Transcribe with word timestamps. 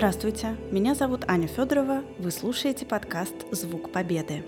Здравствуйте, 0.00 0.56
меня 0.70 0.94
зовут 0.94 1.26
Аня 1.28 1.46
Федорова, 1.46 2.02
вы 2.18 2.30
слушаете 2.30 2.86
подкаст 2.86 3.34
«Звук 3.50 3.92
Победы». 3.92 4.42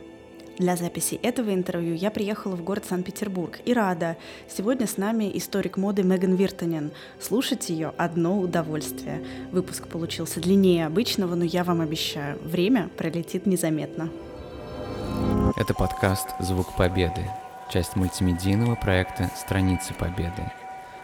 Для 0.56 0.76
записи 0.76 1.16
этого 1.16 1.52
интервью 1.52 1.94
я 1.94 2.10
приехала 2.10 2.56
в 2.56 2.64
город 2.64 2.86
Санкт-Петербург 2.88 3.60
и 3.66 3.74
рада. 3.74 4.16
Сегодня 4.48 4.86
с 4.86 4.96
нами 4.96 5.30
историк 5.34 5.76
моды 5.76 6.04
Меган 6.04 6.36
Виртанен. 6.36 6.90
Слушать 7.20 7.68
ее– 7.68 7.92
одно 7.98 8.40
удовольствие. 8.40 9.22
Выпуск 9.52 9.88
получился 9.88 10.40
длиннее 10.40 10.86
обычного, 10.86 11.34
но 11.34 11.44
я 11.44 11.64
вам 11.64 11.82
обещаю, 11.82 12.38
время 12.42 12.88
пролетит 12.96 13.44
незаметно. 13.44 14.08
Это 15.56 15.74
подкаст 15.74 16.28
«Звук 16.40 16.74
Победы», 16.78 17.30
часть 17.70 17.94
мультимедийного 17.94 18.74
проекта 18.74 19.30
«Страницы 19.36 19.92
Победы». 19.92 20.50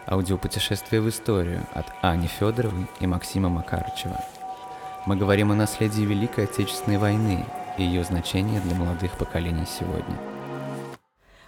Аудиопутешествие 0.07 1.01
в 1.01 1.09
историю 1.09 1.67
от 1.75 1.85
Ани 2.01 2.25
Федоровой 2.25 2.87
и 2.99 3.05
Максима 3.05 3.49
Макарычева. 3.49 4.19
Мы 5.09 5.15
говорим 5.15 5.51
о 5.51 5.55
наследии 5.55 6.03
Великой 6.03 6.43
Отечественной 6.43 6.99
войны 6.99 7.43
и 7.79 7.83
ее 7.83 8.03
значении 8.03 8.59
для 8.59 8.75
молодых 8.75 9.17
поколений 9.17 9.65
сегодня. 9.65 10.15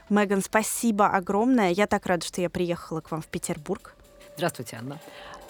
Меган, 0.09 0.41
спасибо 0.41 1.05
огромное. 1.05 1.69
Я 1.69 1.85
так 1.85 2.07
рада, 2.07 2.25
что 2.25 2.41
я 2.41 2.49
приехала 2.49 3.01
к 3.01 3.11
вам 3.11 3.21
в 3.21 3.27
Петербург. 3.27 3.93
Здравствуйте, 4.35 4.77
Анна. 4.77 4.99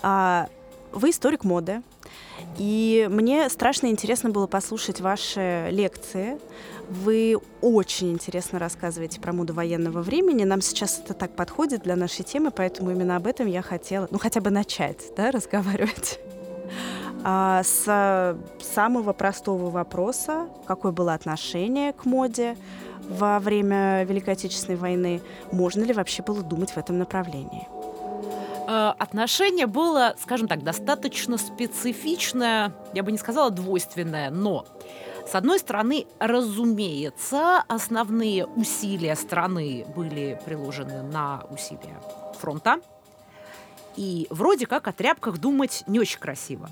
А, 0.02 0.50
вы 0.92 1.12
историк 1.12 1.46
моды, 1.46 1.84
и 2.58 3.08
мне 3.10 3.48
страшно 3.48 3.88
интересно 3.88 4.30
было 4.30 4.46
послушать 4.46 5.00
ваши 5.00 5.70
лекции. 5.72 6.38
Вы 6.90 7.38
очень 7.62 8.12
интересно 8.12 8.60
рассказываете 8.60 9.22
про 9.22 9.32
моду 9.32 9.54
военного 9.54 10.02
времени. 10.02 10.44
Нам 10.44 10.60
сейчас 10.60 11.00
это 11.00 11.14
так 11.14 11.34
подходит 11.38 11.84
для 11.84 11.96
нашей 11.96 12.26
темы, 12.26 12.52
поэтому 12.52 12.92
именно 12.92 13.16
об 13.16 13.26
этом 13.26 13.48
я 13.48 13.62
хотела, 13.62 14.10
ну 14.12 14.20
хотя 14.20 14.42
бы 14.42 14.50
начать, 14.50 15.16
да, 15.16 15.32
разговаривать. 15.32 16.20
А, 17.24 17.62
с 17.64 18.36
самого 18.62 19.14
простого 19.14 19.70
вопроса, 19.70 20.48
какое 20.66 20.92
было 20.92 21.14
отношение 21.14 21.94
к 21.94 22.06
моде 22.06 22.58
во 23.10 23.40
время 23.40 24.04
Великой 24.04 24.34
Отечественной 24.34 24.78
войны, 24.78 25.22
можно 25.52 25.84
ли 25.84 25.94
вообще 25.94 26.24
было 26.24 26.42
думать 26.42 26.72
в 26.72 26.78
этом 26.78 26.98
направлении? 26.98 27.68
Э, 28.68 28.94
отношение 28.98 29.68
было, 29.68 30.16
скажем 30.20 30.48
так, 30.48 30.64
достаточно 30.64 31.38
специфичное, 31.38 32.74
я 32.94 33.04
бы 33.04 33.12
не 33.12 33.18
сказала 33.18 33.52
двойственное, 33.52 34.30
но 34.30 34.66
с 35.28 35.36
одной 35.36 35.60
стороны, 35.60 36.08
разумеется, 36.20 37.64
основные 37.68 38.46
усилия 38.46 39.16
страны 39.16 39.86
были 39.96 40.40
приложены 40.46 41.04
на 41.04 41.44
усилия 41.50 42.02
фронта. 42.40 42.80
И 43.96 44.28
вроде 44.30 44.66
как 44.68 44.88
о 44.88 44.94
тряпках 44.94 45.38
думать 45.38 45.84
не 45.86 46.00
очень 46.00 46.20
красиво. 46.20 46.70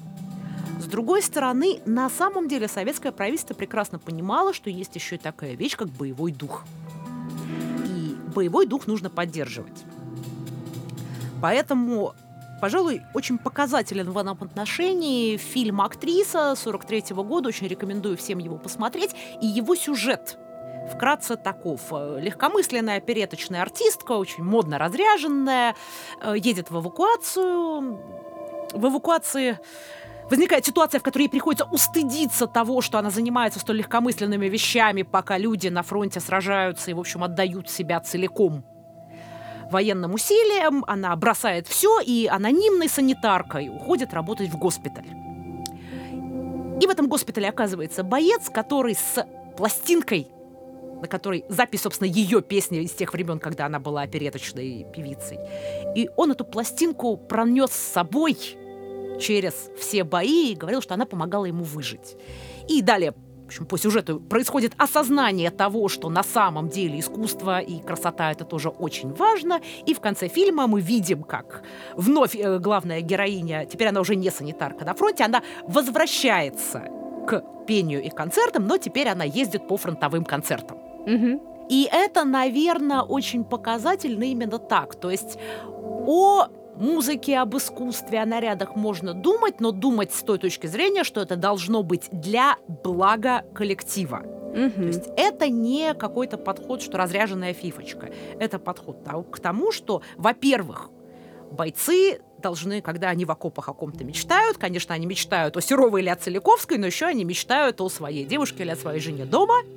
С 0.79 0.85
другой 0.85 1.21
стороны, 1.21 1.81
на 1.85 2.09
самом 2.09 2.47
деле 2.47 2.69
советское 2.69 3.11
правительство 3.11 3.53
прекрасно 3.53 3.99
понимало, 3.99 4.53
что 4.53 4.69
есть 4.69 4.95
еще 4.95 5.15
и 5.15 5.19
такая 5.19 5.55
вещь, 5.55 5.75
как 5.75 5.89
боевой 5.89 6.31
дух. 6.31 6.63
И 7.85 8.15
боевой 8.33 8.65
дух 8.65 8.87
нужно 8.87 9.09
поддерживать. 9.09 9.83
Поэтому, 11.41 12.13
пожалуй, 12.61 13.01
очень 13.13 13.37
показателен 13.37 14.09
в 14.11 14.17
этом 14.17 14.37
отношении 14.39 15.35
фильм 15.35 15.81
«Актриса» 15.81 16.55
43 16.55 17.13
-го 17.13 17.23
года. 17.25 17.49
Очень 17.49 17.67
рекомендую 17.67 18.15
всем 18.15 18.39
его 18.39 18.57
посмотреть. 18.57 19.13
И 19.41 19.47
его 19.47 19.75
сюжет 19.75 20.37
вкратце 20.93 21.35
таков. 21.35 21.91
Легкомысленная 21.91 22.97
опереточная 22.97 23.61
артистка, 23.61 24.13
очень 24.13 24.43
модно 24.43 24.77
разряженная, 24.77 25.75
э, 26.21 26.35
едет 26.37 26.71
в 26.71 26.79
эвакуацию. 26.79 27.99
В 28.73 28.87
эвакуации 28.87 29.59
возникает 30.29 30.65
ситуация, 30.65 30.99
в 30.99 31.03
которой 31.03 31.23
ей 31.23 31.29
приходится 31.29 31.65
устыдиться 31.65 32.47
того, 32.47 32.81
что 32.81 32.97
она 32.97 33.09
занимается 33.09 33.59
столь 33.59 33.77
легкомысленными 33.77 34.47
вещами, 34.47 35.03
пока 35.03 35.37
люди 35.37 35.67
на 35.67 35.83
фронте 35.83 36.19
сражаются 36.19 36.91
и, 36.91 36.93
в 36.93 36.99
общем, 36.99 37.23
отдают 37.23 37.69
себя 37.69 37.99
целиком 37.99 38.63
военным 39.71 40.13
усилиям, 40.13 40.83
она 40.87 41.15
бросает 41.15 41.67
все 41.67 41.99
и 41.99 42.27
анонимной 42.27 42.89
санитаркой 42.89 43.69
уходит 43.69 44.13
работать 44.13 44.49
в 44.49 44.57
госпиталь. 44.57 45.05
И 46.81 46.87
в 46.87 46.89
этом 46.89 47.07
госпитале 47.07 47.49
оказывается 47.49 48.03
боец, 48.03 48.49
который 48.49 48.95
с 48.95 49.25
пластинкой, 49.57 50.27
на 51.01 51.07
которой 51.07 51.45
запись, 51.49 51.81
собственно, 51.81 52.07
ее 52.07 52.41
песни 52.41 52.79
из 52.79 52.91
тех 52.91 53.13
времен, 53.13 53.39
когда 53.39 53.65
она 53.65 53.79
была 53.79 54.01
опереточной 54.01 54.85
певицей. 54.93 55.39
И 55.95 56.09
он 56.15 56.31
эту 56.31 56.45
пластинку 56.45 57.17
пронес 57.17 57.71
с 57.71 57.93
собой 57.93 58.37
через 59.19 59.69
все 59.77 60.03
бои 60.03 60.51
и 60.51 60.55
говорил, 60.55 60.81
что 60.81 60.93
она 60.93 61.05
помогала 61.05 61.45
ему 61.45 61.63
выжить. 61.63 62.15
И 62.67 62.81
далее 62.81 63.13
в 63.49 63.51
общем, 63.51 63.65
по 63.65 63.79
сюжету 63.79 64.19
происходит 64.19 64.73
осознание 64.77 65.49
того, 65.49 65.87
что 65.87 66.09
на 66.09 66.21
самом 66.21 66.69
деле 66.69 66.99
искусство 66.99 67.59
и 67.59 67.79
красота 67.79 68.31
это 68.31 68.45
тоже 68.45 68.69
очень 68.69 69.11
важно. 69.11 69.59
И 69.87 69.95
в 69.95 69.99
конце 69.99 70.27
фильма 70.27 70.67
мы 70.67 70.81
видим, 70.81 71.23
как 71.23 71.63
вновь 71.95 72.35
э, 72.35 72.59
главная 72.59 73.01
героиня, 73.01 73.65
теперь 73.65 73.87
она 73.87 74.01
уже 74.01 74.15
не 74.15 74.29
санитарка 74.29 74.85
на 74.85 74.93
фронте, 74.93 75.23
она 75.23 75.41
возвращается 75.63 76.83
к 77.27 77.43
пению 77.65 78.03
и 78.03 78.09
концертам, 78.09 78.67
но 78.67 78.77
теперь 78.77 79.07
она 79.07 79.23
ездит 79.23 79.67
по 79.67 79.77
фронтовым 79.77 80.25
концертам. 80.25 80.77
Угу. 81.07 81.67
И 81.69 81.89
это, 81.91 82.25
наверное, 82.25 83.01
очень 83.01 83.43
показательно 83.43 84.25
именно 84.25 84.59
так. 84.59 84.93
То 84.93 85.09
есть 85.09 85.39
о 86.05 86.49
музыке, 86.79 87.37
об 87.37 87.55
искусстве, 87.55 88.19
о 88.19 88.25
нарядах 88.25 88.75
можно 88.75 89.13
думать, 89.13 89.59
но 89.59 89.71
думать 89.71 90.13
с 90.13 90.21
той 90.23 90.37
точки 90.37 90.67
зрения, 90.67 91.03
что 91.03 91.21
это 91.21 91.35
должно 91.35 91.83
быть 91.83 92.09
для 92.11 92.57
блага 92.83 93.43
коллектива. 93.53 94.23
Угу. 94.49 94.71
То 94.71 94.87
есть 94.87 95.09
это 95.15 95.49
не 95.49 95.93
какой-то 95.93 96.37
подход, 96.37 96.81
что 96.81 96.97
разряженная 96.97 97.53
фифочка. 97.53 98.09
Это 98.39 98.57
подход 98.57 98.97
к 99.31 99.39
тому, 99.39 99.71
что, 99.71 100.01
во-первых, 100.17 100.89
бойцы 101.51 102.21
должны, 102.39 102.81
когда 102.81 103.09
они 103.09 103.25
в 103.25 103.31
окопах 103.31 103.69
о 103.69 103.73
ком-то 103.73 104.03
мечтают, 104.03 104.57
конечно, 104.57 104.95
они 104.95 105.05
мечтают 105.05 105.57
о 105.57 105.61
Серовой 105.61 106.01
или 106.01 106.09
о 106.09 106.15
Целиковской, 106.15 106.77
но 106.77 106.87
еще 106.87 107.05
они 107.05 107.25
мечтают 107.25 107.81
о 107.81 107.89
своей 107.89 108.25
девушке 108.25 108.63
или 108.63 108.71
о 108.71 108.75
своей 108.75 108.99
жене 108.99 109.25
дома– 109.25 109.55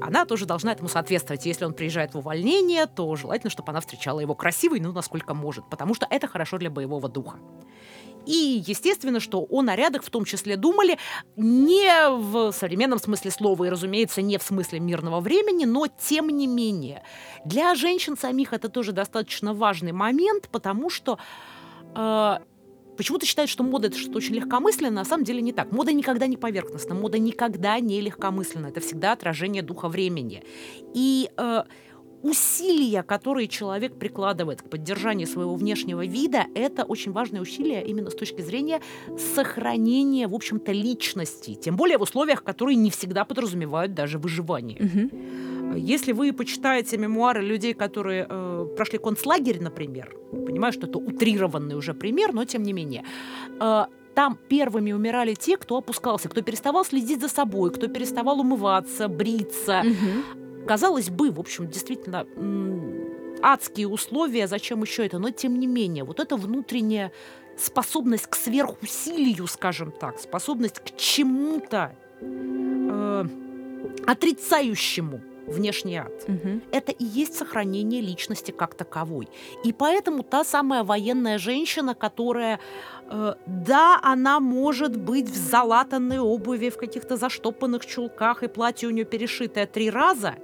она 0.00 0.24
тоже 0.24 0.46
должна 0.46 0.72
этому 0.72 0.88
соответствовать. 0.88 1.46
Если 1.46 1.64
он 1.64 1.72
приезжает 1.72 2.14
в 2.14 2.18
увольнение, 2.18 2.86
то 2.86 3.14
желательно, 3.16 3.50
чтобы 3.50 3.70
она 3.70 3.80
встречала 3.80 4.20
его 4.20 4.34
красивой, 4.34 4.80
ну, 4.80 4.92
насколько 4.92 5.34
может, 5.34 5.68
потому 5.70 5.94
что 5.94 6.06
это 6.10 6.26
хорошо 6.26 6.58
для 6.58 6.70
боевого 6.70 7.08
духа. 7.08 7.38
И, 8.26 8.62
естественно, 8.66 9.20
что 9.20 9.46
о 9.48 9.62
нарядах 9.62 10.02
в 10.02 10.10
том 10.10 10.24
числе 10.24 10.56
думали 10.56 10.98
не 11.36 12.10
в 12.10 12.52
современном 12.52 12.98
смысле 12.98 13.30
слова, 13.30 13.64
и, 13.64 13.70
разумеется, 13.70 14.20
не 14.20 14.36
в 14.36 14.42
смысле 14.42 14.80
мирного 14.80 15.20
времени, 15.20 15.64
но 15.64 15.86
тем 15.86 16.28
не 16.28 16.46
менее. 16.46 17.02
Для 17.46 17.74
женщин 17.74 18.18
самих 18.18 18.52
это 18.52 18.68
тоже 18.68 18.92
достаточно 18.92 19.54
важный 19.54 19.92
момент, 19.92 20.48
потому 20.50 20.90
что 20.90 21.18
э, 21.94 22.36
Почему-то 22.98 23.26
считают, 23.26 23.48
что 23.48 23.62
мода 23.62 23.86
это 23.86 23.96
что-то 23.96 24.18
очень 24.18 24.34
легкомысленное, 24.34 24.90
на 24.90 25.04
самом 25.04 25.22
деле 25.22 25.40
не 25.40 25.52
так. 25.52 25.70
Мода 25.70 25.92
никогда 25.92 26.26
не 26.26 26.36
поверхностна, 26.36 26.96
мода 26.96 27.16
никогда 27.16 27.78
не 27.78 28.00
легкомысленна. 28.00 28.66
Это 28.66 28.80
всегда 28.80 29.12
отражение 29.12 29.62
духа 29.62 29.88
времени. 29.88 30.42
И 30.94 31.30
э, 31.36 31.62
усилия, 32.22 33.04
которые 33.04 33.46
человек 33.46 33.96
прикладывает 33.96 34.62
к 34.62 34.68
поддержанию 34.68 35.28
своего 35.28 35.54
внешнего 35.54 36.04
вида, 36.04 36.46
это 36.56 36.82
очень 36.82 37.12
важное 37.12 37.40
усилие 37.40 37.86
именно 37.86 38.10
с 38.10 38.16
точки 38.16 38.40
зрения 38.40 38.80
сохранения, 39.36 40.26
в 40.26 40.34
общем-то, 40.34 40.72
личности. 40.72 41.54
Тем 41.54 41.76
более 41.76 41.98
в 41.98 42.02
условиях, 42.02 42.42
которые 42.42 42.74
не 42.74 42.90
всегда 42.90 43.24
подразумевают 43.24 43.94
даже 43.94 44.18
выживание. 44.18 44.80
Угу. 44.80 45.57
Если 45.76 46.12
вы 46.12 46.32
почитаете 46.32 46.96
мемуары 46.96 47.42
людей, 47.42 47.74
которые 47.74 48.26
э, 48.28 48.66
прошли 48.76 48.98
концлагерь, 48.98 49.60
например, 49.60 50.14
понимаю, 50.30 50.72
что 50.72 50.86
это 50.86 50.98
утрированный 50.98 51.76
уже 51.76 51.94
пример, 51.94 52.32
но 52.32 52.44
тем 52.44 52.62
не 52.62 52.72
менее, 52.72 53.04
э, 53.60 53.84
там 54.14 54.38
первыми 54.48 54.92
умирали 54.92 55.34
те, 55.34 55.56
кто 55.56 55.76
опускался, 55.76 56.28
кто 56.28 56.42
переставал 56.42 56.84
следить 56.84 57.20
за 57.20 57.28
собой, 57.28 57.70
кто 57.70 57.86
переставал 57.88 58.40
умываться, 58.40 59.08
бриться. 59.08 59.84
Угу. 59.84 60.66
Казалось 60.66 61.08
бы, 61.08 61.30
в 61.30 61.38
общем, 61.38 61.68
действительно 61.68 62.26
адские 63.40 63.88
условия, 63.88 64.48
зачем 64.48 64.82
еще 64.82 65.06
это, 65.06 65.18
но 65.18 65.30
тем 65.30 65.58
не 65.58 65.66
менее, 65.66 66.04
вот 66.04 66.20
эта 66.20 66.36
внутренняя 66.36 67.12
способность 67.56 68.26
к 68.26 68.34
сверхусилию, 68.34 69.46
скажем 69.46 69.92
так, 69.92 70.18
способность 70.18 70.80
к 70.80 70.96
чему-то 70.96 71.94
э, 72.20 73.24
отрицающему 74.06 75.20
внешний 75.48 75.96
ад. 75.96 76.12
Угу. 76.28 76.60
Это 76.72 76.92
и 76.92 77.04
есть 77.04 77.34
сохранение 77.34 78.00
личности 78.00 78.50
как 78.50 78.74
таковой. 78.74 79.28
И 79.64 79.72
поэтому 79.72 80.22
та 80.22 80.44
самая 80.44 80.84
военная 80.84 81.38
женщина, 81.38 81.94
которая, 81.94 82.60
э, 83.10 83.34
да, 83.46 83.98
она 84.02 84.40
может 84.40 84.96
быть 84.96 85.28
в 85.28 85.36
залатанной 85.36 86.18
обуви, 86.18 86.70
в 86.70 86.76
каких-то 86.76 87.16
заштопанных 87.16 87.86
чулках, 87.86 88.42
и 88.42 88.48
платье 88.48 88.88
у 88.88 88.92
нее 88.92 89.04
перешитое 89.04 89.66
три 89.66 89.90
раза, 89.90 90.34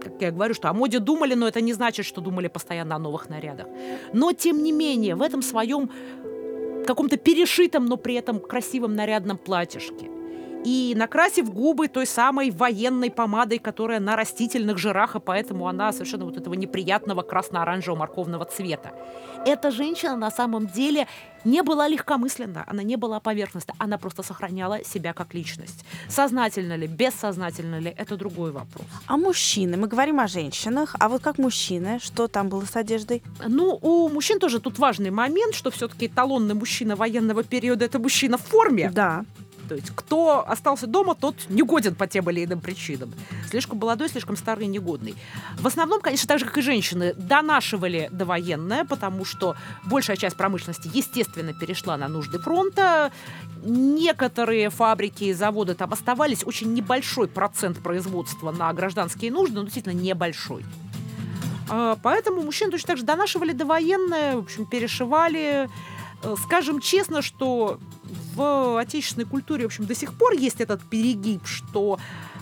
как 0.00 0.22
я 0.22 0.30
говорю, 0.30 0.54
что 0.54 0.68
о 0.68 0.72
моде 0.72 0.98
думали, 0.98 1.34
но 1.34 1.48
это 1.48 1.60
не 1.60 1.72
значит, 1.72 2.06
что 2.06 2.20
думали 2.20 2.48
постоянно 2.48 2.94
о 2.94 2.98
новых 2.98 3.28
нарядах. 3.28 3.66
Но, 4.12 4.32
тем 4.32 4.62
не 4.62 4.72
менее, 4.72 5.16
в 5.16 5.22
этом 5.22 5.42
своем 5.42 5.90
каком-то 6.86 7.16
перешитом, 7.16 7.86
но 7.86 7.96
при 7.96 8.14
этом 8.14 8.38
красивом 8.38 8.94
нарядном 8.94 9.36
платьишке 9.36 10.15
и 10.66 10.94
накрасив 10.96 11.54
губы 11.54 11.86
той 11.86 12.06
самой 12.06 12.50
военной 12.50 13.08
помадой, 13.08 13.58
которая 13.58 14.00
на 14.00 14.16
растительных 14.16 14.78
жирах, 14.78 15.14
и 15.14 15.20
поэтому 15.20 15.68
она 15.68 15.92
совершенно 15.92 16.24
вот 16.24 16.36
этого 16.36 16.54
неприятного 16.54 17.22
красно-оранжевого 17.22 18.00
морковного 18.00 18.44
цвета. 18.44 18.90
Эта 19.46 19.70
женщина 19.70 20.16
на 20.16 20.30
самом 20.32 20.66
деле 20.66 21.06
не 21.44 21.62
была 21.62 21.86
легкомысленна, 21.86 22.64
она 22.66 22.82
не 22.82 22.96
была 22.96 23.20
поверхностна, 23.20 23.74
она 23.78 23.96
просто 23.96 24.24
сохраняла 24.24 24.82
себя 24.84 25.12
как 25.12 25.34
личность. 25.34 25.84
Сознательно 26.08 26.76
ли, 26.76 26.88
бессознательно 26.88 27.78
ли, 27.78 27.94
это 27.96 28.16
другой 28.16 28.50
вопрос. 28.50 28.86
А 29.06 29.16
мужчины? 29.16 29.76
Мы 29.76 29.86
говорим 29.86 30.18
о 30.18 30.26
женщинах, 30.26 30.96
а 30.98 31.08
вот 31.08 31.22
как 31.22 31.38
мужчины, 31.38 32.00
что 32.00 32.26
там 32.26 32.48
было 32.48 32.64
с 32.64 32.74
одеждой? 32.74 33.22
Ну, 33.46 33.78
у 33.82 34.08
мужчин 34.08 34.40
тоже 34.40 34.58
тут 34.58 34.80
важный 34.80 35.10
момент, 35.10 35.54
что 35.54 35.70
все-таки 35.70 36.06
эталонный 36.06 36.54
мужчина 36.54 36.96
военного 36.96 37.44
периода– 37.44 37.84
это 37.86 38.00
мужчина 38.00 38.36
в 38.36 38.42
форме. 38.42 38.90
Да. 38.92 39.24
То 39.68 39.74
есть 39.74 39.90
кто 39.94 40.48
остался 40.48 40.86
дома, 40.86 41.14
тот 41.14 41.36
не 41.48 41.62
годен 41.62 41.94
по 41.94 42.06
тем 42.06 42.28
или 42.30 42.44
иным 42.44 42.60
причинам. 42.60 43.12
Слишком 43.50 43.78
молодой, 43.78 44.08
слишком 44.08 44.36
старый, 44.36 44.66
негодный. 44.66 45.14
В 45.58 45.66
основном, 45.66 46.00
конечно, 46.00 46.28
так 46.28 46.38
же, 46.38 46.44
как 46.44 46.58
и 46.58 46.62
женщины, 46.62 47.14
донашивали 47.14 48.08
довоенное, 48.12 48.84
потому 48.84 49.24
что 49.24 49.56
большая 49.84 50.16
часть 50.16 50.36
промышленности, 50.36 50.90
естественно, 50.92 51.52
перешла 51.52 51.96
на 51.96 52.08
нужды 52.08 52.38
фронта. 52.38 53.12
Некоторые 53.64 54.70
фабрики 54.70 55.24
и 55.24 55.32
заводы 55.32 55.74
там 55.74 55.92
оставались. 55.92 56.44
Очень 56.44 56.72
небольшой 56.72 57.28
процент 57.28 57.78
производства 57.78 58.52
на 58.52 58.72
гражданские 58.72 59.32
нужды, 59.32 59.56
но 59.56 59.62
действительно 59.62 59.94
небольшой. 59.94 60.64
А, 61.68 61.98
поэтому 62.02 62.42
мужчины 62.42 62.70
точно 62.70 62.88
так 62.88 62.98
же 62.98 63.04
донашивали 63.04 63.52
довоенное, 63.52 64.36
в 64.36 64.40
общем, 64.40 64.66
перешивали. 64.66 65.68
Э, 66.22 66.34
скажем 66.42 66.80
честно, 66.80 67.22
что 67.22 67.78
в 68.34 68.80
отечественной 68.80 69.26
культуре, 69.26 69.64
в 69.64 69.66
общем, 69.66 69.86
до 69.86 69.94
сих 69.94 70.14
пор 70.14 70.32
есть 70.32 70.60
этот 70.60 70.82
перегиб, 70.82 71.46
что 71.46 71.98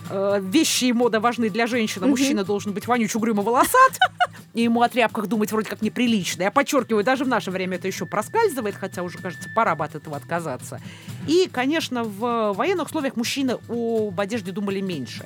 э, 0.09 0.39
вещи 0.41 0.85
и 0.85 0.93
мода 0.93 1.19
важны 1.19 1.49
для 1.49 1.67
женщины, 1.67 2.07
мужчина 2.07 2.43
должен 2.43 2.73
быть 2.73 2.87
вонюч, 2.87 3.15
угрюмо 3.15 3.41
волосат, 3.43 3.99
и 4.53 4.63
ему 4.63 4.81
о 4.81 4.89
тряпках 4.89 5.27
думать 5.27 5.51
вроде 5.51 5.69
как 5.69 5.81
неприлично. 5.81 6.43
Я 6.43 6.51
подчеркиваю, 6.51 7.03
даже 7.03 7.25
в 7.25 7.27
наше 7.27 7.51
время 7.51 7.77
это 7.77 7.87
еще 7.87 8.05
проскальзывает, 8.05 8.75
хотя 8.75 9.03
уже, 9.03 9.17
кажется, 9.17 9.49
пора 9.55 9.75
бы 9.75 9.85
от 9.85 9.95
этого 9.95 10.17
отказаться. 10.17 10.81
И, 11.27 11.49
конечно, 11.51 12.03
в 12.03 12.53
военных 12.53 12.87
условиях 12.87 13.15
мужчины 13.15 13.57
об 13.67 14.19
одежде 14.19 14.51
думали 14.51 14.81
меньше. 14.81 15.25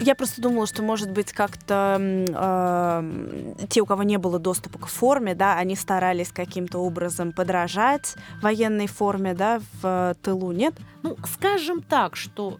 Я 0.00 0.14
просто 0.14 0.40
думала, 0.40 0.66
что, 0.66 0.82
может 0.82 1.10
быть, 1.10 1.32
как-то 1.32 1.96
э, 2.00 3.66
те, 3.68 3.80
у 3.80 3.86
кого 3.86 4.02
не 4.02 4.16
было 4.16 4.38
доступа 4.38 4.78
к 4.78 4.86
форме, 4.86 5.34
да, 5.34 5.56
они 5.56 5.76
старались 5.76 6.30
каким-то 6.32 6.78
образом 6.78 7.32
подражать 7.32 8.16
военной 8.42 8.86
форме, 8.86 9.34
да, 9.34 9.60
в 9.82 10.16
тылу, 10.22 10.52
нет? 10.52 10.74
Ну, 11.02 11.16
скажем 11.26 11.82
так, 11.82 12.16
что 12.16 12.58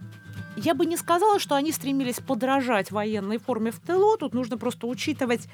я 0.65 0.75
бы 0.75 0.87
не 0.87 0.97
сказала, 0.97 1.39
что 1.39 1.55
они 1.55 1.73
стремились 1.73 2.17
подражать 2.17 2.91
военной 2.91 3.39
форме 3.39 3.71
в 3.71 3.79
тылу. 3.81 4.17
Тут 4.17 4.35
нужно 4.35 4.59
просто 4.59 4.87
учитывать 4.87 5.49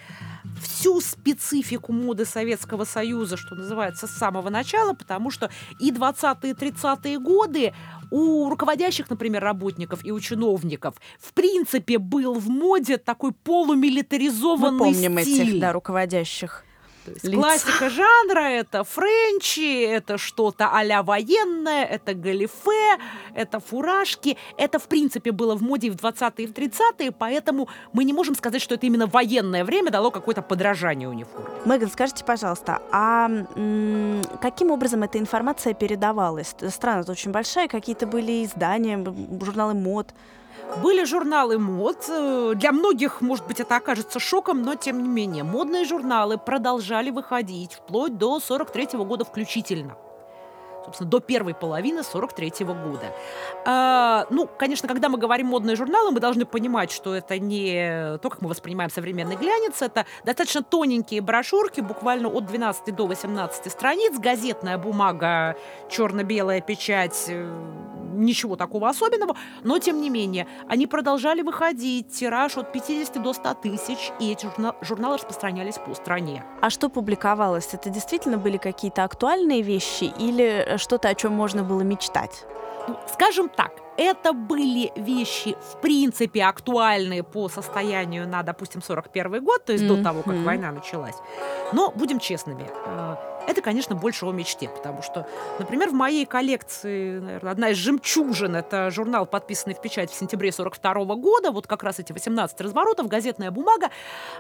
всю 0.62 1.00
специфику 1.00 1.92
моды 1.92 2.24
Советского 2.24 2.84
Союза, 2.84 3.36
что 3.36 3.54
называется, 3.54 4.06
с 4.06 4.12
самого 4.12 4.50
начала, 4.50 4.94
потому 4.94 5.30
что 5.30 5.50
и 5.80 5.90
20-е, 5.90 6.52
30-е 6.52 7.18
годы 7.18 7.72
у 8.10 8.48
руководящих, 8.48 9.10
например, 9.10 9.42
работников 9.42 10.04
и 10.04 10.12
у 10.12 10.20
чиновников 10.20 10.94
в 11.18 11.32
принципе 11.32 11.98
был 11.98 12.34
в 12.34 12.48
моде 12.48 12.96
такой 12.96 13.32
полумилитаризованный 13.32 14.72
Мы 14.72 14.78
помним 14.78 15.18
стиль. 15.20 15.48
этих, 15.48 15.60
да, 15.60 15.72
руководящих. 15.72 16.64
Есть 17.06 17.24
Лиц. 17.24 17.34
классика 17.34 17.90
жанра 17.90 18.40
это 18.40 18.84
френчи, 18.84 19.82
это 19.84 20.18
что-то 20.18 20.68
а 20.72 21.02
военное, 21.02 21.84
это 21.84 22.14
галифе, 22.14 22.98
это 23.34 23.60
фуражки. 23.60 24.36
Это, 24.56 24.78
в 24.78 24.84
принципе, 24.88 25.32
было 25.32 25.54
в 25.54 25.62
моде 25.62 25.90
в 25.90 25.96
20-е 25.96 26.44
и 26.44 26.46
в 26.46 26.52
30-е, 26.52 27.12
поэтому 27.12 27.68
мы 27.92 28.04
не 28.04 28.12
можем 28.12 28.34
сказать, 28.34 28.62
что 28.62 28.74
это 28.74 28.86
именно 28.86 29.06
военное 29.06 29.64
время 29.64 29.90
дало 29.90 30.10
какое-то 30.10 30.42
подражание 30.42 31.08
униформе. 31.08 31.48
Меган, 31.64 31.90
скажите, 31.90 32.24
пожалуйста, 32.24 32.80
а 32.92 33.26
м- 33.28 34.22
каким 34.40 34.70
образом 34.70 35.02
эта 35.02 35.18
информация 35.18 35.74
передавалась? 35.74 36.54
Страна 36.70 37.04
очень 37.08 37.30
большая, 37.30 37.68
какие-то 37.68 38.06
были 38.06 38.44
издания, 38.44 38.96
журналы 39.42 39.74
мод. 39.74 40.14
Были 40.82 41.04
журналы 41.04 41.58
мод. 41.58 42.06
Э, 42.08 42.52
для 42.56 42.72
многих, 42.72 43.20
может 43.20 43.46
быть, 43.46 43.60
это 43.60 43.76
окажется 43.76 44.18
шоком, 44.18 44.62
но 44.62 44.74
тем 44.74 45.02
не 45.02 45.08
менее, 45.08 45.44
модные 45.44 45.84
журналы 45.84 46.36
продолжали 46.36 47.10
выходить 47.10 47.74
вплоть 47.74 48.18
до 48.18 48.40
43 48.40 48.96
-го 48.96 49.04
года 49.04 49.24
включительно 49.24 49.96
собственно, 50.84 51.10
до 51.10 51.20
первой 51.20 51.54
половины 51.54 52.02
43 52.02 52.64
-го 52.64 52.74
года. 52.74 53.12
А, 53.66 54.26
ну, 54.30 54.48
конечно, 54.58 54.88
когда 54.88 55.08
мы 55.08 55.18
говорим 55.18 55.46
модные 55.46 55.76
журналы, 55.76 56.10
мы 56.10 56.20
должны 56.20 56.44
понимать, 56.44 56.90
что 56.90 57.14
это 57.14 57.38
не 57.38 58.18
то, 58.18 58.30
как 58.30 58.42
мы 58.42 58.48
воспринимаем 58.48 58.90
современный 58.90 59.36
глянец, 59.36 59.82
это 59.82 60.06
достаточно 60.24 60.62
тоненькие 60.62 61.20
брошюрки, 61.20 61.80
буквально 61.80 62.28
от 62.28 62.46
12 62.46 62.94
до 62.94 63.06
18 63.06 63.70
страниц, 63.70 64.18
газетная 64.18 64.78
бумага, 64.78 65.56
черно-белая 65.88 66.60
печать, 66.60 67.26
э, 67.28 67.48
ничего 68.14 68.56
такого 68.56 68.88
особенного, 68.88 69.36
но, 69.62 69.78
тем 69.78 70.00
не 70.00 70.10
менее, 70.10 70.46
они 70.68 70.86
продолжали 70.86 71.42
выходить, 71.42 72.10
тираж 72.12 72.56
от 72.56 72.72
50 72.72 73.22
до 73.22 73.32
100 73.32 73.54
тысяч, 73.54 74.12
и 74.20 74.32
эти 74.32 74.48
журналы 74.82 75.16
распространялись 75.16 75.78
по 75.78 75.94
стране. 75.94 76.44
А 76.60 76.70
что 76.70 76.88
публиковалось? 76.88 77.70
Это 77.72 77.90
действительно 77.90 78.38
были 78.38 78.56
какие-то 78.56 79.04
актуальные 79.04 79.62
вещи 79.62 80.12
или 80.18 80.73
что-то, 80.78 81.08
о 81.08 81.14
чем 81.14 81.32
можно 81.32 81.62
было 81.62 81.82
мечтать? 81.82 82.44
Ну, 82.86 82.98
скажем 83.12 83.48
так, 83.48 83.72
это 83.96 84.32
были 84.32 84.92
вещи, 84.96 85.56
в 85.72 85.80
принципе, 85.80 86.44
актуальные 86.44 87.22
по 87.22 87.48
состоянию 87.48 88.28
на, 88.28 88.42
допустим, 88.42 88.82
41 88.82 89.42
год, 89.42 89.64
то 89.64 89.72
есть 89.72 89.84
mm-hmm. 89.84 89.96
до 89.96 90.02
того, 90.02 90.22
как 90.22 90.36
война 90.36 90.72
началась. 90.72 91.14
Но 91.72 91.90
будем 91.92 92.18
честными, 92.18 92.68
э, 92.86 93.16
это, 93.46 93.62
конечно, 93.62 93.94
больше 93.94 94.26
о 94.26 94.32
мечте, 94.32 94.68
потому 94.68 95.02
что, 95.02 95.26
например, 95.58 95.90
в 95.90 95.92
моей 95.92 96.26
коллекции, 96.26 97.18
наверное, 97.18 97.52
одна 97.52 97.70
из 97.70 97.76
жемчужин, 97.76 98.56
это 98.56 98.90
журнал, 98.90 99.26
подписанный 99.26 99.74
в 99.74 99.80
печать 99.80 100.10
в 100.10 100.14
сентябре 100.14 100.50
42 100.50 101.14
года, 101.16 101.52
вот 101.52 101.66
как 101.66 101.82
раз 101.82 101.98
эти 101.98 102.12
18 102.12 102.60
разворотов, 102.60 103.08
газетная 103.08 103.50
бумага. 103.50 103.90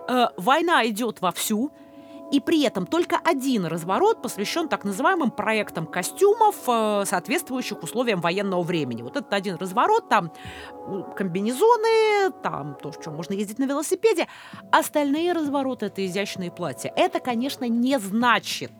Э, 0.08 0.26
война 0.36 0.86
идет 0.86 1.20
вовсю, 1.20 1.70
и 2.32 2.40
при 2.40 2.62
этом 2.64 2.86
только 2.86 3.18
один 3.22 3.66
разворот 3.66 4.22
посвящен 4.22 4.68
так 4.68 4.84
называемым 4.84 5.30
проектам 5.30 5.86
костюмов, 5.86 6.56
э, 6.66 7.04
соответствующих 7.06 7.82
условиям 7.82 8.20
военного 8.20 8.62
времени. 8.62 9.02
Вот 9.02 9.16
этот 9.16 9.32
один 9.32 9.56
разворот, 9.56 10.08
там 10.08 10.32
комбинезоны, 11.16 12.32
там 12.42 12.76
то, 12.80 12.90
в 12.90 13.02
чем 13.02 13.14
можно 13.14 13.34
ездить 13.34 13.58
на 13.58 13.64
велосипеде. 13.64 14.26
Остальные 14.70 15.32
развороты— 15.32 15.86
это 15.86 16.04
изящные 16.04 16.50
платья. 16.50 16.92
Это, 16.96 17.20
конечно, 17.20 17.68
не 17.68 17.98
значит, 17.98 18.72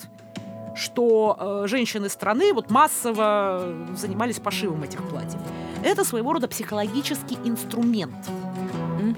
что 0.74 1.36
э, 1.38 1.66
женщины 1.68 2.08
страны 2.08 2.52
вот 2.52 2.70
массово 2.70 3.86
занимались 3.96 4.40
пошивом 4.40 4.82
этих 4.82 5.06
платьев. 5.08 5.40
Это 5.84 6.04
своего 6.04 6.32
рода 6.32 6.48
психологический 6.48 7.38
инструмент. 7.44 8.16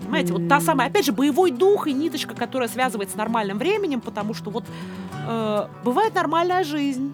Понимаете, 0.02 0.32
вот 0.32 0.48
та 0.48 0.60
самая, 0.60 0.88
опять 0.88 1.04
же, 1.04 1.12
боевой 1.12 1.50
дух 1.50 1.86
и 1.86 1.92
ниточка, 1.92 2.34
которая 2.34 2.68
связывает 2.68 3.10
с 3.10 3.14
нормальным 3.14 3.58
временем, 3.58 4.00
потому 4.00 4.34
что 4.34 4.50
вот 4.50 4.64
э, 5.26 5.68
бывает 5.84 6.14
нормальная 6.14 6.64
жизнь, 6.64 7.12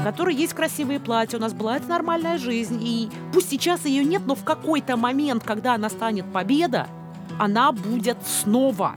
в 0.00 0.04
которой 0.04 0.34
есть 0.34 0.54
красивые 0.54 1.00
платья, 1.00 1.38
у 1.38 1.40
нас 1.40 1.52
была 1.52 1.76
эта 1.76 1.88
нормальная 1.88 2.38
жизнь, 2.38 2.78
и 2.82 3.10
пусть 3.32 3.50
сейчас 3.50 3.84
ее 3.84 4.04
нет, 4.04 4.22
но 4.26 4.34
в 4.34 4.44
какой-то 4.44 4.96
момент, 4.96 5.44
когда 5.44 5.78
настанет 5.78 6.30
победа, 6.32 6.86
она 7.38 7.72
будет 7.72 8.18
снова. 8.26 8.94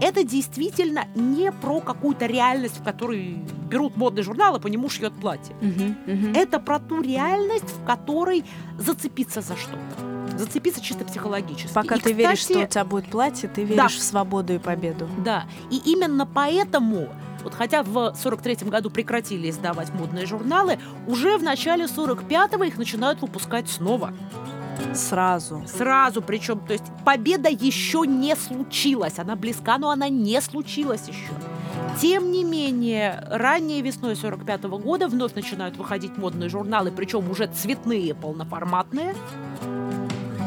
Это 0.00 0.24
действительно 0.24 1.06
не 1.14 1.50
про 1.50 1.80
какую-то 1.80 2.26
реальность, 2.26 2.78
в 2.78 2.84
которой 2.84 3.38
берут 3.68 3.96
модные 3.96 4.22
журналы, 4.22 4.60
по 4.60 4.68
нему 4.68 4.88
шьет 4.88 5.12
платье. 5.14 5.54
Uh-huh, 5.60 5.96
uh-huh. 6.06 6.36
Это 6.36 6.60
про 6.60 6.78
ту 6.78 7.02
реальность, 7.02 7.70
в 7.70 7.84
которой 7.84 8.44
зацепиться 8.78 9.40
за 9.40 9.56
что-то 9.56 10.13
зацепиться 10.36 10.80
чисто 10.80 11.04
психологически. 11.04 11.72
Пока 11.74 11.96
и, 11.96 11.98
ты 11.98 12.10
кстати, 12.10 12.14
веришь, 12.14 12.38
что 12.38 12.60
у 12.60 12.66
тебя 12.66 12.84
будет 12.84 13.06
платье, 13.06 13.48
ты 13.48 13.62
веришь 13.62 13.76
да. 13.76 13.88
в 13.88 14.02
свободу 14.02 14.54
и 14.54 14.58
победу. 14.58 15.08
Да, 15.18 15.44
и 15.70 15.80
именно 15.84 16.26
поэтому 16.26 17.08
вот 17.44 17.54
хотя 17.54 17.82
в 17.82 18.14
43 18.14 18.68
году 18.68 18.90
прекратили 18.90 19.50
издавать 19.50 19.92
модные 19.92 20.26
журналы, 20.26 20.78
уже 21.06 21.36
в 21.36 21.42
начале 21.42 21.84
45-го 21.84 22.64
их 22.64 22.78
начинают 22.78 23.20
выпускать 23.20 23.68
снова. 23.68 24.14
Сразу. 24.94 25.62
Сразу, 25.66 26.22
причем, 26.22 26.60
то 26.60 26.72
есть 26.72 26.84
победа 27.04 27.48
еще 27.48 28.04
не 28.06 28.34
случилась. 28.34 29.18
Она 29.18 29.36
близка, 29.36 29.78
но 29.78 29.90
она 29.90 30.08
не 30.08 30.40
случилась 30.40 31.06
еще. 31.06 31.32
Тем 32.00 32.32
не 32.32 32.44
менее, 32.44 33.24
ранней 33.30 33.82
весной 33.82 34.16
45 34.16 34.62
-го 34.62 34.78
года 34.80 35.08
вновь 35.08 35.34
начинают 35.34 35.76
выходить 35.76 36.16
модные 36.16 36.48
журналы, 36.48 36.90
причем 36.90 37.30
уже 37.30 37.46
цветные, 37.46 38.14
полноформатные 38.14 39.14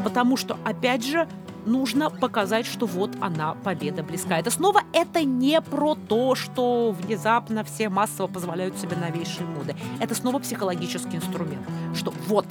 потому 0.03 0.37
что, 0.37 0.57
опять 0.63 1.05
же, 1.05 1.27
нужно 1.67 2.09
показать, 2.09 2.65
что 2.65 2.85
вот 2.85 3.11
она, 3.21 3.55
победа 3.63 4.01
близка. 4.03 4.39
Это 4.39 4.49
снова 4.49 4.81
это 4.93 5.23
не 5.23 5.61
про 5.61 5.95
то, 5.95 6.35
что 6.35 6.91
внезапно 6.91 7.63
все 7.63 7.89
массово 7.89 8.27
позволяют 8.27 8.77
себе 8.77 8.95
новейшие 8.95 9.45
моды. 9.45 9.75
Это 9.99 10.15
снова 10.15 10.39
психологический 10.39 11.17
инструмент, 11.17 11.61
что 11.93 12.13
вот, 12.27 12.45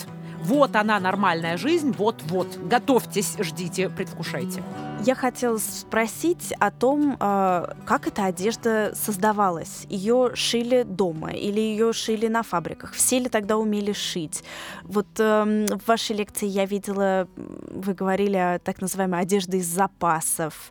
вот 0.46 0.76
она 0.76 1.00
нормальная 1.00 1.56
жизнь, 1.56 1.90
вот-вот, 1.90 2.46
готовьтесь, 2.56 3.36
ждите, 3.40 3.88
предвкушайте. 3.88 4.62
Я 5.04 5.16
хотела 5.16 5.58
спросить 5.58 6.52
о 6.60 6.70
том, 6.70 7.16
а, 7.18 7.74
как 7.84 8.06
эта 8.06 8.26
одежда 8.26 8.92
создавалась. 8.94 9.86
Ее 9.88 10.30
шили 10.34 10.84
дома 10.84 11.30
или 11.32 11.58
ее 11.58 11.92
шили 11.92 12.28
на 12.28 12.44
фабриках? 12.44 12.92
Все 12.92 13.18
ли 13.18 13.28
тогда 13.28 13.56
умели 13.56 13.92
шить? 13.92 14.44
Вот 14.84 15.08
эм, 15.18 15.66
в 15.66 15.88
вашей 15.88 16.14
лекции 16.14 16.46
я 16.46 16.64
видела, 16.64 17.26
вы 17.36 17.94
говорили 17.94 18.36
о 18.36 18.60
так 18.60 18.80
называемой 18.80 19.20
одежде 19.20 19.58
из 19.58 19.66
запасов. 19.66 20.70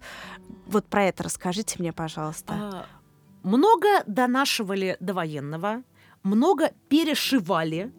Вот 0.67 0.85
про 0.85 1.03
это 1.03 1.23
расскажите 1.23 1.75
мне, 1.79 1.91
пожалуйста. 1.91 2.53
А, 2.53 2.85
много 3.43 3.87
донашивали 4.07 4.95
до 5.01 5.13
военного, 5.13 5.83
много 6.23 6.71
перешивали 6.87 7.91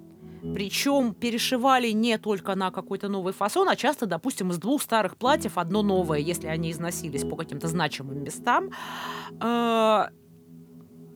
причем 0.55 1.14
перешивали 1.14 1.90
не 1.90 2.19
только 2.19 2.55
на 2.55 2.71
какой-то 2.71 3.09
новый 3.09 3.33
фасон, 3.33 3.69
а 3.69 3.76
часто, 3.76 4.07
допустим, 4.07 4.50
из 4.50 4.59
двух 4.59 4.83
старых 4.83 5.16
платьев 5.16 5.59
одно 5.59 5.83
новое, 5.83 6.19
если 6.19 6.47
они 6.47 6.71
износились 6.71 7.25
по 7.25 7.37
каким-то 7.37 7.69
значимым 7.69 8.23
местам. 8.23 8.71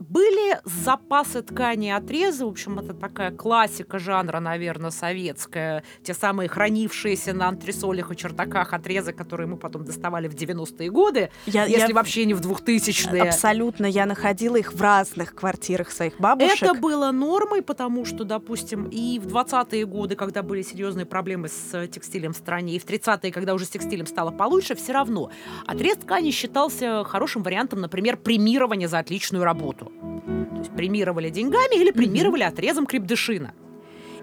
Были 0.00 0.58
запасы 0.64 1.42
ткани 1.42 1.90
отрезы, 1.90 2.46
в 2.46 2.48
общем, 2.48 2.78
это 2.78 2.94
такая 2.94 3.30
классика 3.30 3.98
жанра, 3.98 4.40
наверное, 4.40 4.90
советская. 4.90 5.84
Те 6.02 6.14
самые 6.14 6.48
хранившиеся 6.48 7.34
на 7.34 7.48
антресолях 7.48 8.10
и 8.10 8.16
чертаках 8.16 8.72
отрезы, 8.72 9.12
которые 9.12 9.46
мы 9.46 9.58
потом 9.58 9.84
доставали 9.84 10.26
в 10.26 10.34
90-е 10.34 10.90
годы, 10.90 11.30
я, 11.44 11.66
если 11.66 11.88
я... 11.88 11.94
вообще 11.94 12.24
не 12.24 12.32
в 12.32 12.40
2000-е. 12.40 13.22
Абсолютно, 13.22 13.84
я 13.84 14.06
находила 14.06 14.56
их 14.56 14.72
в 14.72 14.80
разных 14.80 15.34
квартирах 15.34 15.90
своих 15.90 16.18
бабушек. 16.18 16.62
Это 16.62 16.72
было 16.72 17.10
нормой, 17.10 17.60
потому 17.60 18.06
что, 18.06 18.24
допустим, 18.24 18.86
и 18.86 19.18
в 19.18 19.26
20-е 19.26 19.84
годы, 19.84 20.16
когда 20.16 20.42
были 20.42 20.62
серьезные 20.62 21.04
проблемы 21.04 21.48
с 21.48 21.86
текстилем 21.88 22.32
в 22.32 22.38
стране, 22.38 22.76
и 22.76 22.78
в 22.78 22.86
30-е, 22.86 23.30
когда 23.30 23.52
уже 23.52 23.66
с 23.66 23.68
текстилем 23.68 24.06
стало 24.06 24.30
получше, 24.30 24.74
все 24.76 24.92
равно 24.92 25.30
отрез 25.66 25.98
ткани 25.98 26.30
считался 26.30 27.04
хорошим 27.04 27.42
вариантом, 27.42 27.82
например, 27.82 28.16
премирования 28.16 28.88
за 28.88 28.98
отличную 28.98 29.44
работу. 29.44 29.89
То 30.00 30.58
есть 30.58 30.70
премировали 30.72 31.30
деньгами 31.30 31.80
или 31.80 31.90
премировали 31.90 32.42
отрезом 32.42 32.86
крепдышина. 32.86 33.54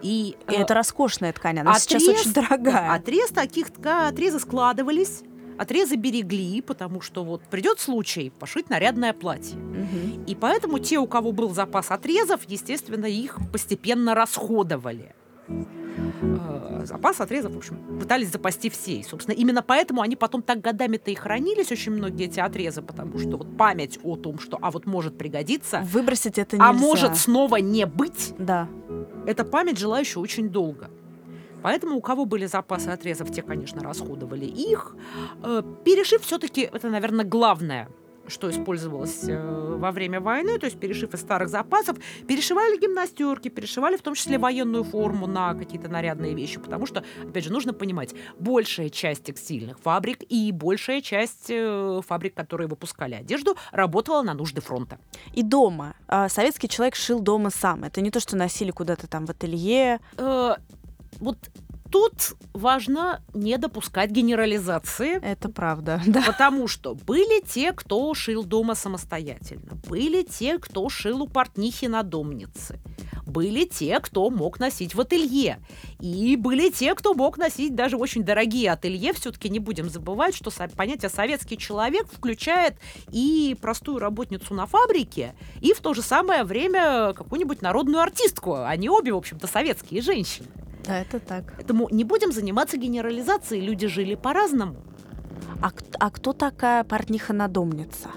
И, 0.02 0.36
и 0.50 0.54
это 0.54 0.74
роскошная 0.74 1.34
ткань, 1.34 1.60
она 1.60 1.72
отрез, 1.72 1.84
сейчас 1.84 2.08
очень 2.08 2.34
дорогая. 2.34 2.94
Отрез 2.94 3.30
таких 3.30 3.68
отрезы 3.84 4.40
складывались, 4.40 5.24
отрезы 5.58 5.96
берегли, 5.96 6.62
потому 6.62 7.02
что 7.02 7.24
вот 7.24 7.42
придет 7.44 7.80
случай 7.80 8.30
пошить 8.30 8.70
нарядное 8.70 9.14
платье. 9.14 9.58
Угу. 9.58 10.26
И 10.28 10.36
поэтому 10.36 10.80
те, 10.80 11.00
у 11.00 11.08
кого 11.08 11.32
был 11.32 11.54
запас 11.54 11.92
отрезов, 11.92 12.42
естественно, 12.48 13.06
их 13.06 13.38
постепенно 13.52 14.14
расходовали. 14.14 15.16
Э, 15.50 16.82
запас 16.86 17.22
отрезов, 17.22 17.54
в 17.54 17.58
общем, 17.58 18.00
пытались 18.00 18.32
запасти 18.32 18.70
все. 18.70 18.98
И, 18.98 19.04
собственно, 19.04 19.36
именно 19.36 19.62
поэтому 19.62 20.02
они 20.02 20.16
потом 20.16 20.42
так 20.42 20.62
годами-то 20.62 21.12
и 21.12 21.16
хранились, 21.16 21.72
очень 21.72 21.94
многие 21.94 22.26
эти 22.26 22.40
отрезы, 22.40 22.82
потому 22.82 23.18
что 23.18 23.38
вот 23.38 23.58
память 23.58 24.00
о 24.04 24.16
том, 24.16 24.40
что, 24.40 24.58
а 24.62 24.72
вот 24.72 24.86
может 24.86 25.18
пригодиться. 25.18 25.82
Выбросить 25.92 26.38
это 26.38 26.58
а 26.58 26.60
нельзя. 26.60 26.70
А 26.70 26.74
может 26.74 27.18
снова 27.18 27.58
не 27.58 27.86
быть. 27.86 28.34
Да. 28.38 28.68
Эта 29.26 29.44
память 29.44 29.78
жила 29.78 30.00
еще 30.00 30.20
очень 30.20 30.50
долго. 30.50 30.90
Поэтому 31.64 31.98
у 31.98 32.02
кого 32.02 32.26
были 32.26 32.46
запасы 32.46 32.90
отрезов, 32.90 33.32
те, 33.32 33.42
конечно, 33.42 33.82
расходовали 33.82 34.46
их. 34.46 34.96
Э, 35.44 35.64
перешив 35.84 36.22
все-таки, 36.22 36.62
это, 36.62 36.90
наверное, 36.90 37.26
главное– 37.26 37.90
что 38.28 38.50
использовалось 38.50 39.24
э, 39.28 39.76
во 39.78 39.92
время 39.92 40.20
войны, 40.20 40.58
то 40.60 40.66
есть 40.66 40.80
перешив 40.80 41.14
из 41.14 41.22
старых 41.22 41.50
запасов, 41.50 41.98
перешивали 42.28 42.80
гимнастерки, 42.80 43.50
перешивали 43.50 43.98
в 43.98 44.02
том 44.02 44.16
числе 44.16 44.38
военную 44.38 44.84
форму 44.84 45.28
на 45.28 45.54
какие-то 45.54 45.90
нарядные 45.90 46.34
вещи, 46.34 46.60
потому 46.60 46.86
что, 46.86 47.04
опять 47.22 47.44
же, 47.44 47.52
нужно 47.52 47.74
понимать, 47.74 48.14
большая 48.40 48.90
часть 48.90 49.24
текстильных 49.24 49.80
фабрик 49.80 50.24
и 50.30 50.52
большая 50.52 51.02
часть 51.02 51.48
э, 51.50 52.02
фабрик, 52.06 52.34
которые 52.34 52.68
выпускали 52.68 53.16
одежду, 53.16 53.56
работала 53.72 54.22
на 54.22 54.34
нужды 54.34 54.62
фронта. 54.62 55.00
И 55.34 55.44
дома. 55.44 55.96
А 56.08 56.30
советский 56.30 56.70
человек 56.70 56.96
шил 56.96 57.20
дома 57.20 57.50
сам. 57.50 57.84
Это 57.84 58.02
не 58.02 58.12
то, 58.12 58.20
что 58.20 58.36
носили 58.36 58.72
куда-то 58.72 59.08
там 59.08 59.26
в 59.26 59.32
ателье. 59.32 60.00
Э, 60.18 60.56
вот 61.20 61.38
Тут 61.92 62.36
важно 62.54 63.22
не 63.34 63.58
допускать 63.58 64.12
генерализации. 64.12 65.20
Это 65.22 65.50
правда, 65.50 66.02
да. 66.08 66.22
Потому 66.26 66.68
что 66.68 66.96
были 66.96 67.42
те, 67.42 67.72
кто 67.72 68.14
шил 68.14 68.44
дома 68.44 68.76
самостоятельно. 68.76 69.76
Были 69.88 70.24
те, 70.24 70.58
кто 70.58 70.90
шил 70.90 71.24
у 71.24 71.28
портнихи 71.28 71.86
на 71.86 72.04
домнице. 72.04 72.80
Были 73.26 73.66
те, 73.66 74.00
кто 74.00 74.30
мог 74.30 74.60
носить 74.60 74.96
в 74.96 75.02
ателье. 75.02 75.60
И 76.00 76.38
были 76.38 76.70
те, 76.70 76.96
кто 76.96 77.14
мог 77.14 77.38
носить 77.38 77.76
даже 77.76 77.98
очень 77.98 78.24
дорогие 78.24 78.72
ателье. 78.72 79.14
Все-таки 79.14 79.50
не 79.50 79.60
будем 79.60 79.90
забывать, 79.90 80.36
что 80.36 80.52
понятие 80.76 81.10
«советский 81.10 81.58
человек» 81.58 82.08
включает 82.12 82.76
и 83.12 83.56
простую 83.62 84.00
работницу 84.00 84.54
на 84.54 84.66
фабрике, 84.66 85.36
и 85.62 85.74
в 85.74 85.82
то 85.82 85.94
же 85.94 86.02
самое 86.02 86.44
время 86.44 87.14
какую-нибудь 87.14 87.62
народную 87.62 88.02
артистку. 88.02 88.56
Они 88.64 88.90
обе, 88.90 89.14
в 89.14 89.18
общем-то, 89.18 89.46
советские 89.46 90.02
женщины. 90.02 90.48
Да, 90.88 91.00
это 91.02 91.20
так. 91.20 91.54
Поэтому 91.58 91.90
не 91.92 92.04
будем 92.06 92.32
заниматься 92.32 92.78
генерализацией. 92.78 93.66
Люди 93.66 93.88
жили 93.88 94.16
по-разному. 94.16 94.78
А, 95.62 95.72
а 96.00 96.12
кто 96.12 96.34
такая 96.34 96.84
портниха-надомница? 96.84 98.10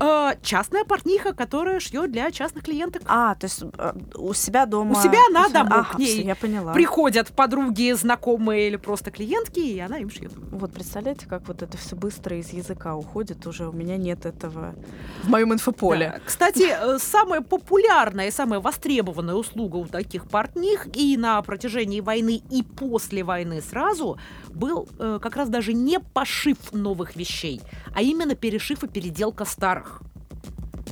Э, 0.00 0.32
частная 0.42 0.84
портниха, 0.84 1.32
которая 1.32 1.80
шьет 1.80 2.10
для 2.10 2.30
частных 2.30 2.64
клиенток. 2.64 3.02
А, 3.06 3.34
то 3.34 3.44
есть 3.44 3.62
э, 3.78 3.92
у 4.14 4.34
себя 4.34 4.66
дома. 4.66 4.98
У 4.98 5.02
себя 5.02 5.18
она 5.28 5.48
дома. 5.48 5.80
Ага, 5.80 5.94
к 5.94 5.98
ней 5.98 6.06
все, 6.06 6.22
я 6.22 6.34
поняла. 6.34 6.72
приходят 6.72 7.28
подруги, 7.28 7.92
знакомые 7.92 8.68
или 8.68 8.76
просто 8.76 9.10
клиентки, 9.10 9.60
и 9.60 9.78
она 9.78 9.98
им 9.98 10.10
шьет. 10.10 10.32
Вот 10.50 10.72
представляете, 10.72 11.26
как 11.26 11.46
вот 11.48 11.62
это 11.62 11.76
все 11.76 11.96
быстро 11.96 12.36
из 12.38 12.52
языка 12.52 12.96
уходит 12.96 13.46
уже. 13.46 13.68
У 13.68 13.72
меня 13.72 13.96
нет 13.96 14.26
этого 14.26 14.74
в 15.22 15.28
моем 15.28 15.52
инфополе. 15.52 16.12
Да. 16.14 16.20
Кстати, 16.24 16.68
э, 16.68 16.98
самая 16.98 17.40
популярная 17.40 18.28
и 18.28 18.30
самая 18.30 18.60
востребованная 18.60 19.34
услуга 19.34 19.76
у 19.76 19.86
таких 19.86 20.26
портних 20.26 20.86
и 20.94 21.16
на 21.16 21.40
протяжении 21.42 22.00
войны, 22.00 22.42
и 22.50 22.62
после 22.62 23.22
войны 23.22 23.62
сразу 23.62 24.18
был 24.50 24.88
э, 24.98 25.18
как 25.22 25.36
раз 25.36 25.48
даже 25.48 25.72
не 25.72 26.00
пошив 26.00 26.56
новых 26.72 27.16
вещей, 27.16 27.60
а 27.94 28.02
именно 28.02 28.34
перешив 28.34 28.82
и 28.84 28.88
переделка 28.88 29.44
старых. 29.44 29.63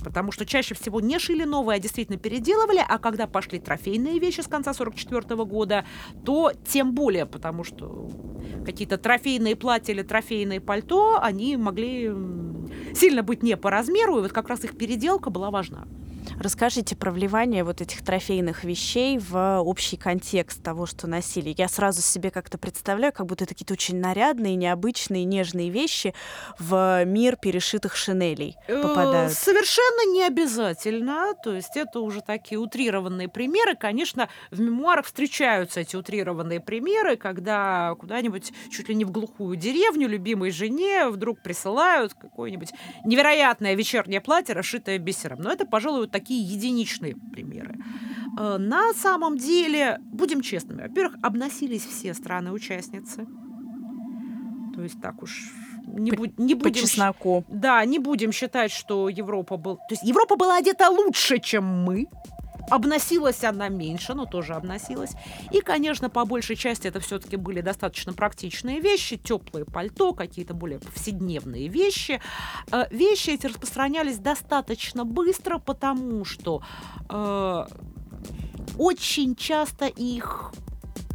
Потому 0.04 0.32
что 0.32 0.44
чаще 0.44 0.74
всего 0.74 1.00
не 1.00 1.18
шили 1.18 1.44
новые, 1.44 1.76
а 1.76 1.78
действительно 1.78 2.18
переделывали, 2.18 2.84
а 2.86 2.98
когда 2.98 3.26
пошли 3.26 3.58
трофейные 3.58 4.18
вещи 4.18 4.40
с 4.40 4.46
конца 4.46 4.74
44 4.74 5.44
года, 5.44 5.84
то 6.24 6.52
тем 6.66 6.92
более, 6.92 7.26
потому 7.26 7.64
что 7.64 8.10
какие-то 8.64 8.98
трофейные 8.98 9.54
платья 9.54 9.92
или 9.92 10.02
трофейные 10.02 10.60
пальто, 10.60 11.18
они 11.22 11.56
могли 11.56 12.10
сильно 12.94 13.22
быть 13.22 13.42
не 13.42 13.56
по 13.56 13.70
размеру, 13.70 14.18
и 14.18 14.22
вот 14.22 14.32
как 14.32 14.48
раз 14.48 14.64
их 14.64 14.76
переделка 14.76 15.30
была 15.30 15.50
важна. 15.50 15.86
Расскажите 16.40 16.96
про 16.96 17.10
вливание 17.10 17.64
вот 17.64 17.80
этих 17.80 18.04
трофейных 18.04 18.64
вещей 18.64 19.18
в 19.18 19.60
общий 19.60 19.96
контекст 19.96 20.62
того, 20.62 20.86
что 20.86 21.06
носили. 21.06 21.54
Я 21.56 21.68
сразу 21.68 22.02
себе 22.02 22.30
как-то 22.30 22.58
представляю, 22.58 23.12
как 23.12 23.26
будто 23.26 23.44
это 23.44 23.54
какие-то 23.54 23.74
очень 23.74 24.00
нарядные, 24.00 24.56
необычные, 24.56 25.24
нежные 25.24 25.70
вещи 25.70 26.14
в 26.58 27.04
мир 27.04 27.36
перешитых 27.36 27.96
шинелей 27.96 28.56
э, 28.66 28.82
попадают. 28.82 29.32
Совершенно 29.32 30.12
не 30.12 30.24
обязательно. 30.24 31.34
То 31.42 31.54
есть 31.54 31.76
это 31.76 32.00
уже 32.00 32.20
такие 32.20 32.58
утрированные 32.58 33.28
примеры. 33.28 33.76
Конечно, 33.76 34.28
в 34.50 34.60
мемуарах 34.60 35.06
встречаются 35.06 35.80
эти 35.80 35.96
утрированные 35.96 36.60
примеры, 36.60 37.16
когда 37.16 37.94
куда-нибудь 37.98 38.52
чуть 38.70 38.88
ли 38.88 38.94
не 38.94 39.04
в 39.04 39.10
глухую 39.10 39.56
деревню 39.56 40.08
любимой 40.08 40.50
жене 40.50 41.08
вдруг 41.08 41.40
присылают 41.42 42.14
какое-нибудь 42.14 42.72
невероятное 43.04 43.74
вечернее 43.74 44.20
платье, 44.20 44.54
расшитое 44.54 44.98
бисером. 44.98 45.40
Но 45.40 45.52
это, 45.52 45.66
пожалуй, 45.66 46.08
такие 46.12 46.44
единичные 46.44 47.16
примеры. 47.16 47.78
Э, 48.38 48.58
на 48.58 48.92
самом 48.94 49.36
деле, 49.38 49.98
будем 50.04 50.40
честными, 50.40 50.82
во-первых, 50.82 51.16
обносились 51.22 51.84
все 51.84 52.14
страны-участницы. 52.14 53.26
То 54.74 54.82
есть 54.82 55.00
так 55.00 55.22
уж 55.22 55.52
не, 55.86 56.12
по, 56.12 56.26
не 56.38 56.54
будем... 56.54 56.60
По 56.60 56.72
чесноку. 56.72 57.44
Да, 57.48 57.84
не 57.84 57.98
будем 57.98 58.32
считать, 58.32 58.70
что 58.70 59.08
Европа 59.08 59.56
был... 59.56 59.76
То 59.76 59.90
есть 59.90 60.02
Европа 60.02 60.36
была 60.36 60.58
одета 60.58 60.88
лучше, 60.88 61.38
чем 61.38 61.64
мы. 61.64 62.06
Обносилась 62.70 63.44
она 63.44 63.68
меньше, 63.68 64.14
но 64.14 64.26
тоже 64.26 64.54
обносилась. 64.54 65.12
И, 65.50 65.60
конечно, 65.60 66.08
по 66.08 66.24
большей 66.24 66.56
части 66.56 66.86
это 66.86 67.00
все-таки 67.00 67.36
были 67.36 67.60
достаточно 67.60 68.12
практичные 68.12 68.80
вещи, 68.80 69.16
теплые 69.16 69.64
пальто, 69.64 70.12
какие-то 70.12 70.54
более 70.54 70.78
повседневные 70.78 71.68
вещи. 71.68 72.20
Э, 72.70 72.84
вещи 72.90 73.30
эти 73.30 73.46
распространялись 73.46 74.18
достаточно 74.18 75.04
быстро, 75.04 75.58
потому 75.58 76.24
что 76.24 76.62
э, 77.08 77.66
очень 78.78 79.36
часто 79.36 79.86
их 79.86 80.52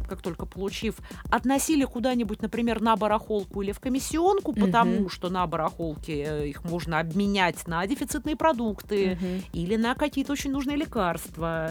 как 0.08 0.22
только 0.22 0.46
получив, 0.46 0.96
относили 1.30 1.84
куда-нибудь, 1.84 2.42
например, 2.42 2.80
на 2.80 2.96
барахолку 2.96 3.62
или 3.62 3.72
в 3.72 3.80
комиссионку, 3.80 4.52
потому 4.52 5.00
Мгм. 5.00 5.10
что 5.10 5.28
на 5.28 5.46
барахолке 5.46 6.24
э, 6.26 6.48
их 6.48 6.64
можно 6.64 6.98
обменять 6.98 7.66
на 7.68 7.86
дефицитные 7.86 8.34
продукты 8.36 9.16
Мгм. 9.20 9.42
или 9.52 9.76
на 9.76 9.94
какие-то 9.94 10.32
очень 10.32 10.50
нужные 10.50 10.76
лекарства. 10.76 11.70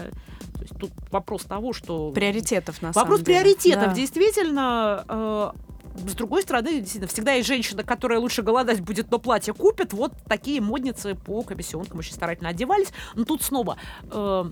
То 0.54 0.60
есть 0.62 0.76
тут 0.78 0.90
вопрос 1.10 1.42
того, 1.44 1.72
что... 1.72 2.10
Приоритетов, 2.12 2.80
на 2.82 2.88
Вопрос 2.92 3.18
самом 3.20 3.24
деле. 3.24 3.40
приоритетов, 3.42 3.88
Да. 3.88 3.94
действительно. 3.94 5.04
э, 5.08 5.50
с 6.06 6.14
другой 6.14 6.42
стороны, 6.42 6.78
действительно, 6.78 7.08
всегда 7.08 7.32
есть 7.32 7.48
женщина, 7.48 7.82
которая 7.82 8.20
лучше 8.20 8.42
голодать 8.42 8.80
будет, 8.80 9.10
но 9.10 9.18
платье 9.18 9.52
купит. 9.52 9.92
Вот 9.92 10.12
такие 10.28 10.60
модницы 10.60 11.16
по 11.16 11.42
комиссионкам 11.42 11.98
очень 11.98 12.12
старательно 12.12 12.50
одевались. 12.50 12.92
Но 13.16 13.24
тут 13.24 13.42
снова 13.42 13.76
э, 14.08 14.44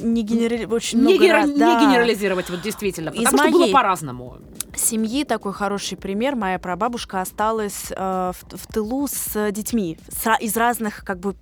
Не, 0.00 0.22
генерали... 0.22 0.64
очень 0.66 1.00
не, 1.02 1.18
генера- 1.18 1.32
раз, 1.42 1.48
не 1.50 1.58
да. 1.58 1.80
генерализировать, 1.80 2.50
вот 2.50 2.62
действительно, 2.62 3.10
Из 3.10 3.24
потому 3.24 3.38
что 3.38 3.50
было 3.52 3.60
моей- 3.60 3.72
по-разному. 3.72 4.38
Семьи 4.76 5.24
такой 5.24 5.52
хороший 5.52 5.96
пример. 5.96 6.36
Моя 6.36 6.58
прабабушка 6.58 7.20
осталась 7.20 7.86
э, 7.90 8.32
в, 8.32 8.56
в 8.56 8.66
тылу 8.66 9.06
с 9.06 9.50
детьми 9.52 9.98
с 10.08 10.34
из 10.40 10.56
разных 10.56 11.04
как 11.04 11.20
бы 11.20 11.34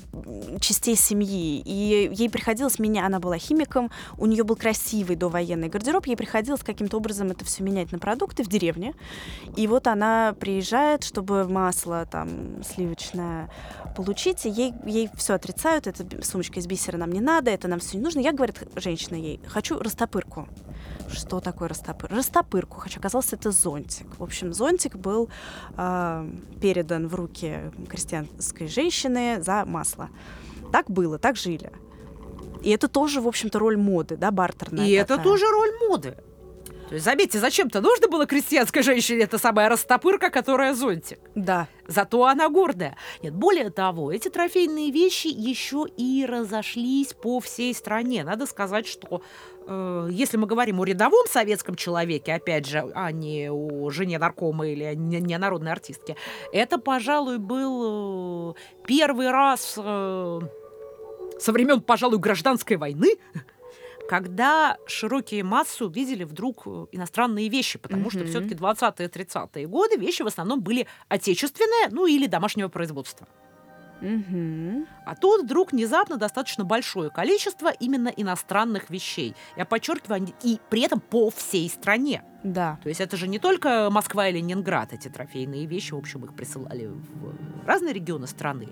частей 0.60 0.96
семьи. 0.96 1.60
И 1.64 2.10
ей 2.12 2.30
приходилось 2.30 2.78
меня, 2.78 3.06
она 3.06 3.20
была 3.20 3.38
химиком, 3.38 3.90
у 4.18 4.26
нее 4.26 4.44
был 4.44 4.56
красивый 4.56 5.16
довоенный 5.16 5.68
гардероб, 5.68 6.06
ей 6.06 6.16
приходилось 6.16 6.62
каким-то 6.62 6.96
образом 6.96 7.30
это 7.30 7.44
все 7.44 7.62
менять 7.62 7.92
на 7.92 7.98
продукты 7.98 8.42
в 8.42 8.48
деревне. 8.48 8.94
И 9.56 9.66
вот 9.66 9.86
она 9.86 10.34
приезжает, 10.38 11.04
чтобы 11.04 11.48
масло 11.48 12.06
там 12.10 12.62
сливочное 12.64 13.50
получить, 13.96 14.46
и 14.46 14.50
ей, 14.50 14.74
ей 14.84 15.10
все 15.14 15.34
отрицают, 15.34 15.86
эта 15.86 16.24
сумочка 16.24 16.60
из 16.60 16.66
бисера 16.66 16.96
нам 16.96 17.12
не 17.12 17.20
надо, 17.20 17.50
это 17.50 17.68
нам 17.68 17.80
все 17.80 17.96
не 17.96 18.02
нужно. 18.02 18.20
Я, 18.20 18.32
говорит, 18.32 18.62
женщина 18.76 19.16
ей, 19.16 19.40
хочу 19.46 19.78
растопырку. 19.78 20.48
Что 21.12 21.40
такое 21.40 21.68
растопыр? 21.68 22.10
Растопырку 22.10 22.80
хочу. 22.80 22.98
Оказалось, 22.98 23.21
это 23.30 23.50
зонтик. 23.50 24.06
В 24.18 24.22
общем, 24.22 24.52
зонтик 24.52 24.96
был 24.96 25.28
а, 25.76 26.26
передан 26.60 27.08
в 27.08 27.14
руки 27.14 27.70
крестьянской 27.88 28.68
женщины 28.68 29.42
за 29.42 29.64
масло. 29.64 30.08
Так 30.72 30.90
было, 30.90 31.18
так 31.18 31.36
жили. 31.36 31.70
И 32.62 32.70
это 32.70 32.88
тоже, 32.88 33.20
в 33.20 33.28
общем-то, 33.28 33.58
роль 33.58 33.76
моды, 33.76 34.16
да, 34.16 34.30
бартерная. 34.30 34.86
И 34.86 34.92
это 34.92 35.16
такая. 35.16 35.24
тоже 35.24 35.46
роль 35.50 35.70
моды. 35.88 36.16
То 36.92 36.96
есть, 36.96 37.06
заметьте, 37.06 37.38
зачем-то 37.38 37.80
нужно 37.80 38.06
было 38.06 38.26
крестьянской 38.26 38.82
женщине 38.82 39.22
эта 39.22 39.38
самая 39.38 39.70
растопырка, 39.70 40.28
которая 40.28 40.74
зонтик. 40.74 41.18
Да. 41.34 41.66
Зато 41.86 42.26
она 42.26 42.50
гордая. 42.50 42.98
Нет, 43.22 43.32
более 43.34 43.70
того, 43.70 44.12
эти 44.12 44.28
трофейные 44.28 44.90
вещи 44.90 45.28
еще 45.28 45.86
и 45.96 46.26
разошлись 46.26 47.14
по 47.14 47.40
всей 47.40 47.72
стране. 47.72 48.24
Надо 48.24 48.44
сказать, 48.44 48.86
что 48.86 49.22
э, 49.66 50.08
если 50.10 50.36
мы 50.36 50.46
говорим 50.46 50.80
о 50.80 50.84
рядовом 50.84 51.26
советском 51.30 51.76
человеке, 51.76 52.34
опять 52.34 52.66
же, 52.66 52.84
а 52.94 53.10
не 53.10 53.50
о 53.50 53.88
жене 53.88 54.18
наркома 54.18 54.68
или 54.68 54.94
не, 54.94 55.18
не 55.18 55.38
народной 55.38 55.72
артистке, 55.72 56.16
это, 56.52 56.76
пожалуй, 56.76 57.38
был 57.38 58.50
э, 58.50 58.54
первый 58.86 59.30
раз 59.30 59.78
э, 59.78 60.40
со 61.40 61.52
времен, 61.52 61.80
пожалуй, 61.80 62.18
гражданской 62.18 62.76
войны, 62.76 63.16
когда 64.12 64.76
широкие 64.86 65.42
массы 65.42 65.86
увидели 65.86 66.24
вдруг 66.24 66.66
э, 66.66 66.86
иностранные 66.92 67.48
вещи, 67.48 67.78
потому 67.78 68.10
что 68.10 68.18
Мгм. 68.18 68.28
все-таки 68.28 68.54
20-е, 68.54 69.08
30-е 69.08 69.66
годы 69.66 69.96
вещи 69.96 70.20
в 70.20 70.26
основном 70.26 70.60
были 70.60 70.86
отечественные, 71.08 71.88
ну 71.90 72.04
или 72.04 72.26
домашнего 72.26 72.68
производства. 72.68 73.26
Мгм. 74.02 74.86
А 75.04 75.14
тут 75.14 75.44
вдруг 75.44 75.72
внезапно 75.72 76.16
достаточно 76.16 76.64
большое 76.64 77.10
количество 77.10 77.70
именно 77.70 78.08
иностранных 78.08 78.90
вещей. 78.90 79.34
Я 79.56 79.64
подчеркиваю, 79.64 80.28
и 80.42 80.58
при 80.68 80.82
этом 80.82 81.00
по 81.00 81.30
всей 81.30 81.68
стране. 81.70 82.24
Да. 82.42 82.78
То 82.82 82.88
есть 82.88 83.00
это 83.00 83.16
же 83.16 83.28
не 83.28 83.38
только 83.38 83.88
Москва 83.90 84.28
и 84.28 84.32
Ленинград, 84.32 84.92
эти 84.92 85.08
трофейные 85.08 85.66
вещи, 85.66 85.94
в 85.94 85.98
общем, 85.98 86.24
их 86.24 86.34
присылали 86.34 86.86
в 86.86 87.66
разные 87.66 87.92
регионы 87.92 88.26
страны. 88.26 88.68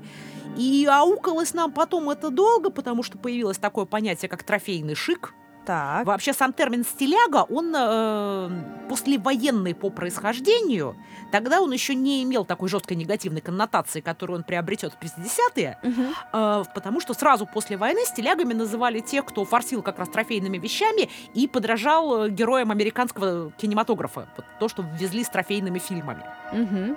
И 0.57 0.87
аукалось 0.91 1.55
нам 1.55 1.73
потом 1.73 2.11
это 2.11 2.31
долго, 2.31 2.71
потому 2.71 3.05
что 3.05 3.17
появилось 3.17 3.59
такое 3.59 3.85
понятие, 3.85 4.29
как 4.29 4.43
трофейный 4.43 4.97
шик. 4.97 5.35
Так. 5.71 6.05
Вообще 6.05 6.33
сам 6.33 6.53
термин 6.53 6.85
стиляга, 6.85 7.45
он 7.49 7.73
э, 7.77 8.51
послевоенный 8.89 9.73
по 9.73 9.89
происхождению, 9.91 10.97
тогда 11.31 11.61
он 11.61 11.71
еще 11.71 11.95
не 11.95 12.25
имел 12.25 12.45
такой 12.45 12.69
жесткой 12.69 12.97
негативной 12.97 13.41
коннотации, 13.41 14.01
которую 14.01 14.39
он 14.39 14.43
приобретет 14.43 14.95
в 14.95 14.99
50-е, 14.99 15.79
Мгм. 15.85 16.07
э, 16.33 16.65
потому 16.75 17.01
что 17.01 17.15
сразу 17.15 17.47
после 17.47 17.77
войны 17.77 18.01
стилягами 18.05 18.53
называли 18.53 18.99
тех, 18.99 19.25
кто 19.25 19.45
форсил 19.45 19.81
как 19.83 20.01
раз 20.01 20.09
трофейными 20.09 20.59
вещами 20.59 21.09
и 21.35 21.47
подражал 21.47 22.25
э, 22.25 22.31
героям 22.31 22.73
американского 22.73 23.53
кинематографа. 23.53 24.29
Вот 24.37 24.47
то, 24.59 24.69
что 24.69 24.83
ввезли 24.83 25.23
с 25.23 25.29
трофейными 25.29 25.79
фильмами. 25.79 26.25
Мгм. 26.53 26.97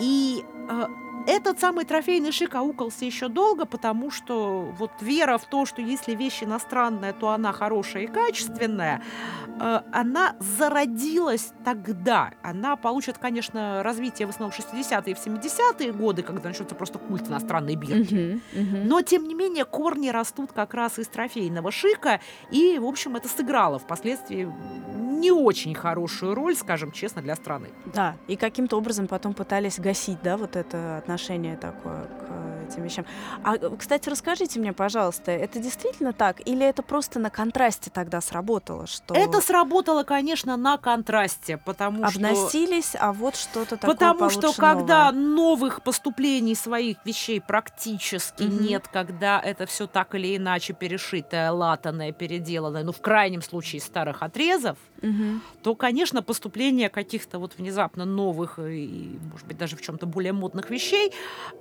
И 0.00 0.44
э, 0.68 0.86
этот 1.26 1.58
самый 1.58 1.84
трофейный 1.84 2.30
шик 2.30 2.54
аукался 2.54 3.04
еще 3.04 3.28
долго, 3.28 3.66
потому 3.66 4.10
что 4.10 4.72
вот 4.78 4.92
вера 5.00 5.38
в 5.38 5.44
то, 5.44 5.66
что 5.66 5.82
если 5.82 6.14
вещь 6.14 6.42
иностранная, 6.42 7.12
то 7.12 7.30
она 7.30 7.52
хорошая 7.52 8.04
и 8.04 8.06
качественная, 8.06 9.02
э, 9.60 9.80
она 9.92 10.36
зародилась 10.38 11.52
тогда. 11.64 12.30
Она 12.42 12.76
получит, 12.76 13.18
конечно, 13.18 13.82
развитие 13.82 14.26
в 14.26 14.30
основном 14.30 14.52
в 14.52 14.58
60-е 14.58 15.12
и 15.12 15.14
в 15.14 15.18
70-е 15.18 15.92
годы, 15.92 16.22
когда 16.22 16.48
начнется 16.48 16.74
просто 16.74 16.98
культ 16.98 17.28
иностранной 17.28 17.74
бирки. 17.74 18.14
Мгм. 18.14 18.42
Мгм. 18.52 18.88
Но, 18.88 19.02
тем 19.02 19.26
не 19.26 19.34
менее, 19.34 19.64
корни 19.64 20.08
растут 20.08 20.52
как 20.52 20.74
раз 20.74 20.98
из 20.98 21.08
трофейного 21.08 21.72
шика, 21.72 22.20
и, 22.50 22.78
в 22.78 22.84
общем, 22.84 23.16
это 23.16 23.28
сыграло 23.28 23.78
впоследствии 23.78 24.48
не 24.94 25.32
очень 25.32 25.74
хорошую 25.74 26.34
роль, 26.34 26.54
скажем 26.54 26.92
честно, 26.92 27.22
для 27.22 27.34
страны. 27.36 27.68
Да, 27.86 28.16
и 28.28 28.36
каким-то 28.36 28.76
образом 28.76 29.08
потом 29.08 29.34
пытались 29.34 29.80
гасить, 29.80 30.18
да, 30.22 30.36
вот 30.36 30.56
это 30.56 30.98
отношение 30.98 31.15
такое 31.56 32.06
к 32.06 32.45
этим 32.66 32.82
вещам. 32.82 33.04
А, 33.42 33.56
э, 33.56 33.70
кстати, 33.78 34.08
расскажите 34.08 34.60
мне, 34.60 34.72
пожалуйста, 34.72 35.30
это 35.30 35.58
действительно 35.58 36.12
так? 36.12 36.40
Или 36.46 36.66
это 36.66 36.82
просто 36.82 37.18
на 37.18 37.30
контрасте 37.30 37.90
тогда 37.90 38.20
сработало, 38.20 38.86
что 38.86 39.14
Это 39.14 39.40
сработало, 39.40 40.02
конечно, 40.02 40.56
на 40.56 40.76
контрасте, 40.78 41.56
потому 41.58 42.06
что... 42.08 42.18
обносились, 42.18 42.94
а 42.98 43.12
вот 43.12 43.36
что-то 43.36 43.76
такое 43.76 43.94
Потому 43.94 44.30
что 44.30 44.52
когда 44.52 45.12
новых 45.12 45.82
поступлений 45.82 46.54
своих 46.54 46.96
вещей 47.04 47.40
практически 47.40 48.42
Мгм. 48.42 48.60
нет, 48.60 48.88
когда 48.88 49.40
это 49.40 49.66
все 49.66 49.86
так 49.86 50.14
или 50.14 50.36
иначе 50.36 50.72
перешитое, 50.72 51.50
латанное, 51.50 52.12
переделанное, 52.12 52.82
ну, 52.82 52.92
в 52.92 53.00
крайнем 53.00 53.42
случае, 53.42 53.80
старых 53.80 54.22
отрезов, 54.22 54.76
Мгм. 55.02 55.42
то, 55.62 55.74
конечно, 55.74 56.22
поступление 56.22 56.88
каких-то 56.88 57.38
вот 57.38 57.54
внезапно 57.58 58.04
новых 58.04 58.58
и, 58.58 59.18
может 59.30 59.46
быть, 59.46 59.56
даже 59.58 59.76
в 59.76 59.82
чем-то 59.82 60.06
более 60.06 60.32
модных 60.32 60.70
вещей, 60.70 61.12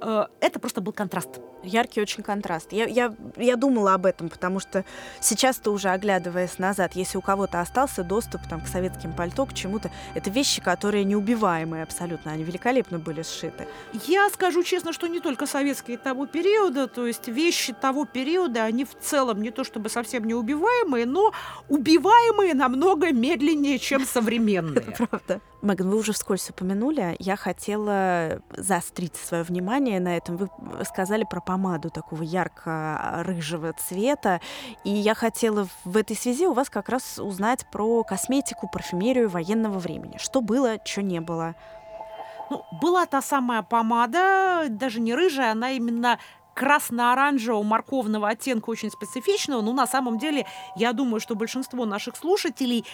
э, 0.01 0.25
это 0.39 0.59
просто 0.59 0.81
был 0.81 0.93
контраст. 0.95 1.39
Яркий 1.63 2.01
очень 2.01 2.23
контраст. 2.23 2.71
Я, 2.71 2.85
я, 2.85 3.13
я 3.37 3.55
думала 3.55 3.93
об 3.93 4.05
этом, 4.05 4.29
потому 4.29 4.59
что 4.59 4.85
сейчас-то 5.19 5.71
уже 5.71 5.89
оглядываясь 5.89 6.59
назад, 6.59 6.95
если 6.95 7.17
у 7.17 7.21
кого-то 7.21 7.59
остался 7.59 8.03
доступ 8.03 8.41
там, 8.47 8.61
к 8.61 8.67
советским 8.67 9.13
пальто, 9.13 9.45
к 9.45 9.53
чему-то, 9.53 9.91
это 10.13 10.29
вещи, 10.29 10.61
которые 10.61 11.03
неубиваемые 11.03 11.83
абсолютно, 11.83 12.31
они 12.31 12.43
великолепно 12.43 12.99
были 12.99 13.23
сшиты. 13.23 13.67
Я 14.05 14.29
скажу 14.29 14.63
честно, 14.63 14.93
что 14.93 15.07
не 15.07 15.19
только 15.19 15.47
советские 15.47 15.97
того 15.97 16.27
периода, 16.27 16.87
то 16.87 17.07
есть 17.07 17.27
вещи 17.27 17.73
того 17.73 18.05
периода, 18.05 18.63
они 18.63 18.85
в 18.85 18.95
целом 18.99 19.41
не 19.41 19.51
то 19.51 19.63
чтобы 19.63 19.89
совсем 19.89 20.25
неубиваемые, 20.25 21.05
но 21.05 21.31
убиваемые 21.69 22.53
намного 22.53 23.11
медленнее, 23.11 23.79
чем 23.79 24.05
современные. 24.05 24.95
Правда. 24.97 25.41
Меган, 25.65 25.89
вы 25.89 25.97
уже 25.97 26.13
вскользь 26.13 26.49
упомянули, 26.49 27.15
я 27.17 27.35
хотела 27.35 28.39
заострить 28.51 29.15
свое 29.15 29.43
внимание 29.43 29.99
на 29.99 30.15
этом. 30.15 30.37
Вы 30.37 30.49
сказали 30.85 31.23
про 31.23 31.41
помаду 31.41 31.89
такого 31.89 32.23
ярко-рыжего 32.23 33.73
цвета, 33.73 34.41
и 34.83 34.89
я 34.89 35.13
хотела 35.15 35.67
в 35.83 35.97
этой 35.97 36.15
связи 36.15 36.45
у 36.45 36.53
вас 36.53 36.69
как 36.69 36.89
раз 36.89 37.19
узнать 37.19 37.65
про 37.71 38.03
косметику, 38.03 38.67
парфюмерию 38.67 39.29
военного 39.29 39.79
времени. 39.79 40.17
Что 40.17 40.41
было, 40.41 40.77
что 40.85 41.01
не 41.01 41.19
было. 41.19 41.55
Ну, 42.49 42.63
была 42.81 43.05
та 43.05 43.21
самая 43.21 43.63
помада, 43.63 44.67
даже 44.69 45.01
не 45.01 45.15
рыжая, 45.15 45.51
она 45.51 45.71
именно 45.71 46.19
красно-оранжевого 46.55 47.63
морковного 47.63 48.29
оттенка 48.29 48.69
очень 48.69 48.89
специфичного, 48.89 49.61
но 49.61 49.73
на 49.73 49.85
самом 49.85 50.17
деле 50.17 50.47
я 50.75 50.93
думаю, 50.93 51.19
что 51.19 51.35
большинство 51.35 51.85
наших 51.85 52.15
слушателей 52.15 52.85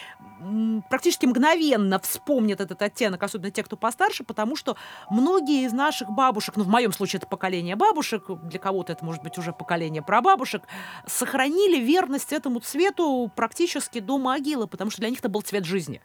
практически 0.90 1.26
мгновенно 1.26 2.00
вспомнят 2.00 2.60
этот 2.60 2.82
оттенок, 2.82 3.22
особенно 3.22 3.52
те, 3.52 3.62
кто 3.62 3.76
постарше, 3.76 4.24
потому 4.24 4.56
что 4.56 4.76
многие 5.10 5.64
из 5.64 5.72
наших 5.72 6.10
бабушек, 6.10 6.56
ну 6.56 6.64
в 6.64 6.68
моем 6.68 6.92
случае 6.92 7.18
это 7.18 7.28
поколение 7.28 7.76
бабушек, 7.76 8.24
для 8.28 8.58
кого-то 8.58 8.92
это 8.92 9.04
может 9.04 9.22
быть 9.22 9.38
уже 9.38 9.52
поколение 9.52 10.02
прабабушек, 10.02 10.64
сохранили 11.06 11.78
верность 11.78 12.32
этому 12.32 12.58
цвету 12.58 13.30
практически 13.36 14.00
до 14.00 14.18
могилы, 14.18 14.66
потому 14.66 14.90
что 14.90 15.00
для 15.00 15.10
них 15.10 15.20
это 15.20 15.28
был 15.28 15.42
цвет 15.42 15.64
жизни. 15.64 16.02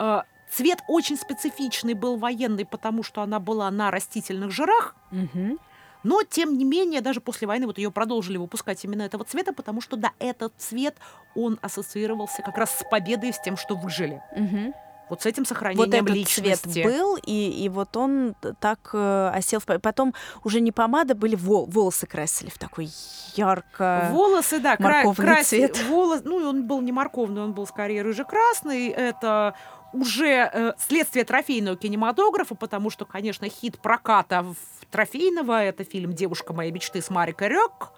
Э, 0.00 0.22
Цвет 0.50 0.80
очень 0.88 1.16
специфичный 1.16 1.94
был 1.94 2.16
военный, 2.16 2.66
потому 2.66 3.04
что 3.04 3.22
она 3.22 3.38
была 3.38 3.70
на 3.70 3.92
растительных 3.92 4.50
жирах, 4.50 4.96
Мгм. 5.12 5.58
Но, 6.02 6.22
тем 6.22 6.56
не 6.56 6.64
менее, 6.64 7.00
даже 7.00 7.20
после 7.20 7.46
войны 7.46 7.66
вот 7.66 7.78
ее 7.78 7.90
продолжили 7.90 8.36
выпускать 8.38 8.84
именно 8.84 9.02
этого 9.02 9.24
цвета, 9.24 9.52
потому 9.52 9.80
что, 9.80 9.96
да, 9.96 10.12
этот 10.18 10.52
цвет, 10.58 10.96
он 11.34 11.58
ассоциировался 11.62 12.42
как 12.42 12.56
раз 12.58 12.78
с 12.78 12.84
победой, 12.90 13.32
с 13.32 13.40
тем, 13.40 13.56
что 13.56 13.74
выжили. 13.76 14.22
Мгм. 14.36 14.74
Вот 15.10 15.22
с 15.22 15.26
этим 15.26 15.44
сохранением 15.44 15.86
Вот 15.90 15.92
этот 15.94 16.14
личности. 16.14 16.68
цвет 16.68 16.84
был, 16.86 17.16
и, 17.26 17.64
и 17.64 17.68
вот 17.68 17.96
он 17.96 18.36
так 18.60 18.90
э, 18.92 19.30
осел. 19.34 19.58
в 19.58 19.66
Потом 19.80 20.14
уже 20.44 20.60
не 20.60 20.70
помада, 20.70 21.16
были 21.16 21.34
вол- 21.34 21.66
волосы 21.66 22.06
красили 22.06 22.48
в 22.48 22.58
такой 22.58 22.88
ярко... 23.34 24.08
Волосы, 24.12 24.60
да, 24.60 24.76
кра- 24.76 25.02
морковный 25.04 25.26
краси- 25.34 25.44
цвет. 25.66 25.84
волос, 25.88 26.20
ну, 26.24 26.40
и 26.40 26.44
он 26.44 26.66
был 26.66 26.80
не 26.80 26.92
морковный, 26.92 27.42
он 27.42 27.52
был 27.54 27.66
скорее 27.66 28.02
рыже-красный. 28.02 28.86
Это 28.88 29.54
уже 29.92 30.50
э, 30.52 30.72
следствие 30.78 31.24
трофейного 31.24 31.76
кинематографа, 31.76 32.54
потому 32.54 32.90
что, 32.90 33.04
конечно, 33.04 33.48
хит 33.48 33.78
проката 33.80 34.42
в- 34.42 34.56
трофейного— 34.90 35.62
это 35.64 35.84
фильм 35.84 36.12
«Девушка 36.14 36.52
моей 36.52 36.72
мечты» 36.72 37.00
с 37.00 37.10
Марикой 37.10 37.48
Рёк, 37.48 37.92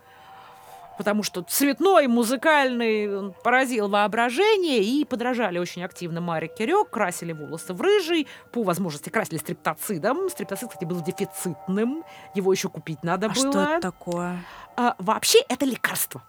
потому 0.99 1.23
что 1.23 1.43
цветной, 1.43 2.07
музыкальный, 2.07 3.33
поразил 3.43 3.89
воображение, 3.89 4.83
и 4.83 5.05
подражали 5.05 5.59
очень 5.59 5.83
активно 5.83 6.21
Марике 6.21 6.67
Рёк, 6.67 6.91
красили 6.91 7.33
волосы 7.33 7.73
в 7.73 7.81
рыжий, 7.81 8.27
по 8.53 8.63
возможности 8.63 9.09
красили 9.09 9.39
стриптоцидом. 9.39 10.29
Стриптоцид, 10.29 10.69
кстати, 10.69 10.85
был 10.85 11.01
дефицитным, 11.03 12.05
его 12.35 12.53
еще 12.53 12.69
купить 12.69 13.03
надо 13.03 13.27
А 13.27 13.31
было. 13.31 13.51
что 13.53 13.63
это 13.63 13.81
такое? 13.81 14.39
А, 14.77 14.95
вообще 14.99 15.39
это 15.49 15.65
лекарство. 15.65 16.23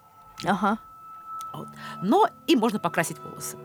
Ага. 0.44 0.78
Но 2.02 2.28
им 2.46 2.58
можно 2.58 2.78
покрасить 2.78 3.18
волосы. 3.18 3.56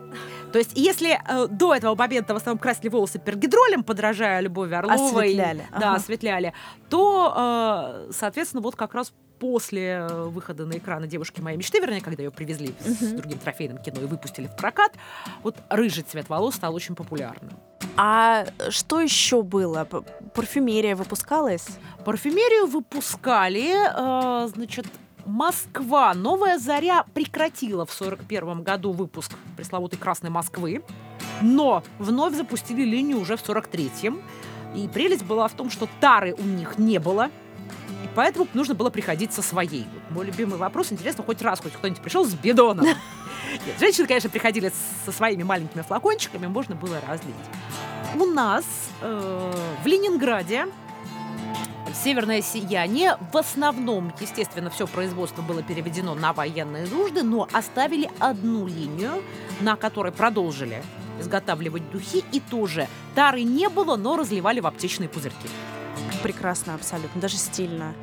То 0.52 0.58
есть, 0.58 0.72
если 0.74 1.18
э, 1.28 1.46
до 1.48 1.74
этого 1.74 1.94
момента 1.94 2.34
в 2.34 2.36
основном 2.36 2.58
красили 2.58 2.88
волосы 2.88 3.18
пергидролем, 3.18 3.84
подражая 3.84 4.40
Любови 4.40 4.74
Орловой, 4.74 5.26
Осветляли, 5.28 5.66
да, 5.72 5.76
ага. 5.76 5.94
осветляли, 5.94 6.52
то, 6.88 8.06
э, 8.08 8.12
соответственно, 8.12 8.60
вот 8.62 8.76
как 8.76 8.94
раз 8.94 9.12
после 9.38 10.06
э, 10.08 10.24
выхода 10.24 10.66
на 10.66 10.76
экраны 10.76 11.06
девушки 11.06 11.40
моей 11.40 11.56
мечты, 11.56 11.80
вернее, 11.80 12.00
когда 12.02 12.22
ее 12.22 12.30
привезли 12.30 12.74
с 12.84 13.00
Мгм. 13.00 13.16
другим 13.16 13.38
трофейным 13.38 13.78
кино 13.78 14.00
и 14.02 14.04
выпустили 14.04 14.46
в 14.46 14.56
прокат, 14.56 14.92
вот 15.42 15.56
рыжий 15.70 16.02
цвет 16.02 16.28
волос 16.28 16.56
стал 16.56 16.74
очень 16.74 16.94
популярным. 16.94 17.52
А 17.96 18.46
что 18.68 19.00
еще 19.00 19.42
было? 19.42 19.84
Парфюмерия 20.34 20.94
выпускалась? 20.94 21.66
Парфюмерию 22.04 22.66
выпускали, 22.66 23.72
э, 24.44 24.48
значит, 24.48 24.86
Москва. 25.26 26.14
Новая 26.14 26.58
заря 26.58 27.04
прекратила 27.14 27.86
в 27.86 27.92
41 27.92 28.62
году 28.62 28.92
выпуск 28.92 29.32
пресловутой 29.56 29.98
Красной 29.98 30.30
Москвы, 30.30 30.82
но 31.40 31.82
вновь 31.98 32.34
запустили 32.34 32.82
линию 32.82 33.20
уже 33.20 33.36
в 33.36 33.42
43-м. 33.42 34.20
И 34.76 34.88
прелесть 34.88 35.24
была 35.24 35.48
в 35.48 35.52
том, 35.52 35.70
что 35.70 35.88
тары 36.00 36.34
у 36.34 36.42
них 36.42 36.78
не 36.78 36.98
было, 36.98 37.30
и 37.88 38.08
поэтому 38.14 38.46
нужно 38.54 38.74
было 38.74 38.90
приходить 38.90 39.32
со 39.32 39.42
своей. 39.42 39.84
Вот 39.92 40.16
мой 40.16 40.26
любимый 40.26 40.58
вопрос. 40.58 40.92
Интересно, 40.92 41.24
хоть 41.24 41.42
раз 41.42 41.60
хоть 41.60 41.72
кто-нибудь 41.72 42.02
пришел 42.02 42.24
с 42.24 42.34
бидоном? 42.34 42.86
Нет, 43.66 43.78
женщины, 43.80 44.06
конечно, 44.06 44.30
приходили 44.30 44.72
со 45.04 45.12
своими 45.12 45.42
маленькими 45.42 45.82
флакончиками, 45.82 46.46
можно 46.46 46.74
было 46.74 47.00
разлить. 47.08 47.34
У 48.14 48.26
нас 48.26 48.64
э, 49.02 49.52
в 49.82 49.86
Ленинграде 49.86 50.66
Северное 51.94 52.42
сияние. 52.42 53.16
В 53.32 53.36
основном, 53.36 54.12
естественно, 54.20 54.70
все 54.70 54.86
производство 54.86 55.42
было 55.42 55.62
переведено 55.62 56.14
на 56.14 56.32
военные 56.32 56.86
нужды, 56.86 57.22
но 57.22 57.48
оставили 57.52 58.10
одну 58.18 58.66
линию, 58.66 59.22
на 59.60 59.76
которой 59.76 60.12
продолжили 60.12 60.82
изготавливать 61.20 61.90
духи, 61.90 62.24
и 62.32 62.40
тоже 62.40 62.88
тары 63.14 63.42
не 63.42 63.68
было, 63.68 63.96
но 63.96 64.16
разливали 64.16 64.60
в 64.60 64.66
аптечные 64.66 65.08
пузырьки. 65.08 65.48
Прекрасно, 66.22 66.74
абсолютно, 66.74 67.20
даже 67.20 67.36
стильно. 67.36 67.94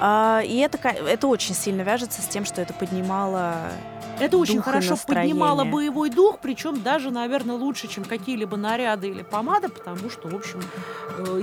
А, 0.00 0.42
и 0.44 0.56
это, 0.58 0.78
это 0.88 1.26
очень 1.26 1.54
сильно 1.54 1.82
вяжется 1.82 2.22
с 2.22 2.26
тем, 2.26 2.44
что 2.44 2.60
это 2.60 2.74
поднимало... 2.74 3.70
Это 4.20 4.36
очень 4.36 4.56
Дух 4.56 4.64
хорошо 4.64 4.90
настроение. 4.90 5.34
поднимало 5.34 5.64
боевой 5.64 6.10
дух, 6.10 6.38
причем 6.40 6.82
даже, 6.82 7.10
наверное, 7.10 7.56
лучше, 7.56 7.88
чем 7.88 8.04
какие-либо 8.04 8.56
наряды 8.56 9.08
или 9.08 9.22
помада, 9.22 9.68
потому 9.68 10.10
что, 10.10 10.28
в 10.28 10.34
общем, 10.34 10.60
э, 11.18 11.42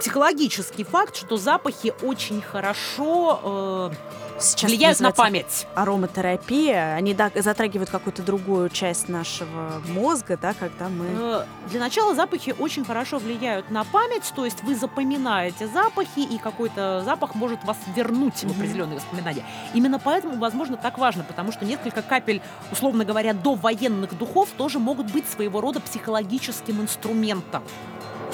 психологический 0.00 0.84
факт, 0.84 1.16
что 1.16 1.36
запахи 1.36 1.92
очень 2.02 2.40
хорошо 2.40 3.90
э, 3.92 3.94
Сейчас 4.38 4.70
влияют 4.70 5.00
на 5.00 5.12
память. 5.12 5.66
Ароматерапия, 5.74 6.94
они 6.94 7.14
да, 7.14 7.30
затрагивают 7.34 7.90
какую-то 7.90 8.22
другую 8.22 8.68
часть 8.68 9.08
нашего 9.08 9.80
мозга, 9.88 10.36
да, 10.40 10.54
когда 10.54 10.88
мы... 10.88 11.06
Э, 11.16 11.44
Для 11.70 11.80
начала 11.80 12.14
запахи 12.14 12.54
очень 12.58 12.84
хорошо 12.84 13.18
влияют 13.18 13.70
на 13.70 13.84
память, 13.84 14.32
то 14.34 14.44
есть 14.44 14.62
вы 14.62 14.74
запоминаете 14.74 15.68
запахи, 15.68 16.20
и 16.20 16.38
какой-то 16.38 17.02
запах 17.04 17.34
может 17.34 17.62
вас 17.64 17.76
вернуть 17.94 18.42
в 18.42 18.50
определенные 18.50 18.96
воспоминания. 18.96 19.44
Именно 19.72 19.98
поэтому, 19.98 20.36
возможно, 20.38 20.76
так 20.76 20.98
важно, 20.98 21.22
потому 21.24 21.52
что 21.52 21.64
несколько 21.64 22.02
капель, 22.02 22.42
условно 22.72 23.04
говоря, 23.04 23.34
до 23.34 23.54
военных 23.54 24.16
духов 24.18 24.48
тоже 24.56 24.78
могут 24.78 25.10
быть 25.12 25.28
своего 25.28 25.60
рода 25.60 25.80
психологическим 25.80 26.80
инструментом. 26.80 27.62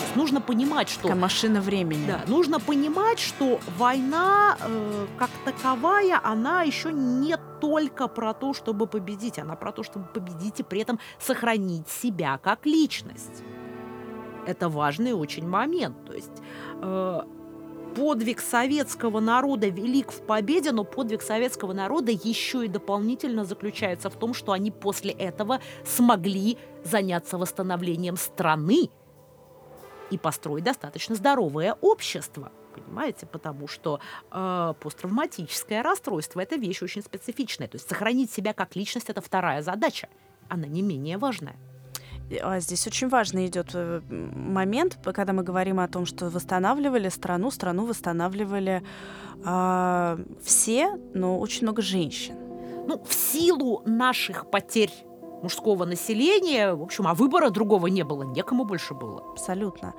То 0.00 0.06
есть 0.06 0.16
нужно 0.16 0.40
понимать, 0.40 0.88
что 0.88 1.02
Такая 1.02 1.16
машина 1.16 1.60
времени. 1.60 2.06
да, 2.06 2.20
нужно 2.26 2.58
понимать, 2.58 3.18
что 3.18 3.60
война 3.76 4.56
э, 4.58 5.06
как 5.18 5.28
таковая, 5.44 6.18
она 6.24 6.62
еще 6.62 6.90
не 6.90 7.36
только 7.60 8.08
про 8.08 8.32
то, 8.32 8.54
чтобы 8.54 8.86
победить, 8.86 9.38
она 9.38 9.56
про 9.56 9.72
то, 9.72 9.82
чтобы 9.82 10.06
победить 10.06 10.60
и 10.60 10.62
при 10.62 10.80
этом 10.80 10.98
сохранить 11.18 11.86
себя 11.88 12.38
как 12.38 12.64
личность. 12.64 13.42
Это 14.46 14.70
важный 14.70 15.12
очень 15.12 15.46
момент. 15.46 16.02
То 16.06 16.14
есть 16.14 16.42
э, 16.80 17.20
подвиг 17.94 18.40
советского 18.40 19.20
народа 19.20 19.68
велик 19.68 20.12
в 20.12 20.22
победе, 20.22 20.72
но 20.72 20.84
подвиг 20.84 21.20
советского 21.20 21.74
народа 21.74 22.10
еще 22.12 22.64
и 22.64 22.68
дополнительно 22.68 23.44
заключается 23.44 24.08
в 24.08 24.16
том, 24.16 24.32
что 24.32 24.52
они 24.52 24.70
после 24.70 25.12
этого 25.12 25.60
смогли 25.84 26.56
заняться 26.84 27.36
восстановлением 27.36 28.16
страны 28.16 28.88
и 30.10 30.18
построить 30.18 30.64
достаточно 30.64 31.14
здоровое 31.14 31.74
общество. 31.80 32.52
Понимаете, 32.74 33.26
потому 33.26 33.66
что 33.66 34.00
э, 34.30 34.74
посттравматическое 34.80 35.82
расстройство 35.82 36.40
это 36.40 36.56
вещь 36.56 36.82
очень 36.82 37.02
специфичная. 37.02 37.68
То 37.68 37.76
есть 37.76 37.88
сохранить 37.88 38.30
себя 38.30 38.52
как 38.52 38.76
личность 38.76 39.10
это 39.10 39.20
вторая 39.20 39.62
задача. 39.62 40.08
Она 40.48 40.66
не 40.66 40.82
менее 40.82 41.18
важная. 41.18 41.56
А 42.42 42.60
Здесь 42.60 42.86
очень 42.86 43.08
важный 43.08 43.46
идет 43.46 43.70
э, 43.74 44.00
момент, 44.08 44.98
когда 45.02 45.32
мы 45.32 45.42
говорим 45.42 45.80
о 45.80 45.88
том, 45.88 46.06
что 46.06 46.30
восстанавливали 46.30 47.08
страну, 47.08 47.50
страну 47.50 47.86
восстанавливали 47.86 48.82
а, 49.44 50.18
все, 50.42 50.96
но 51.14 51.40
очень 51.40 51.62
много 51.62 51.82
женщин. 51.82 52.36
Ну, 52.86 53.02
в 53.04 53.12
силу 53.12 53.82
наших 53.84 54.50
потерь 54.50 54.92
мужского 55.42 55.84
населения, 55.84 56.74
в 56.74 56.82
общем, 56.82 57.06
а 57.06 57.14
выбора 57.14 57.50
другого 57.50 57.88
не 57.88 58.04
было, 58.04 58.22
некому 58.22 58.64
больше 58.64 58.94
было. 58.94 59.22
Абсолютно. 59.32 59.94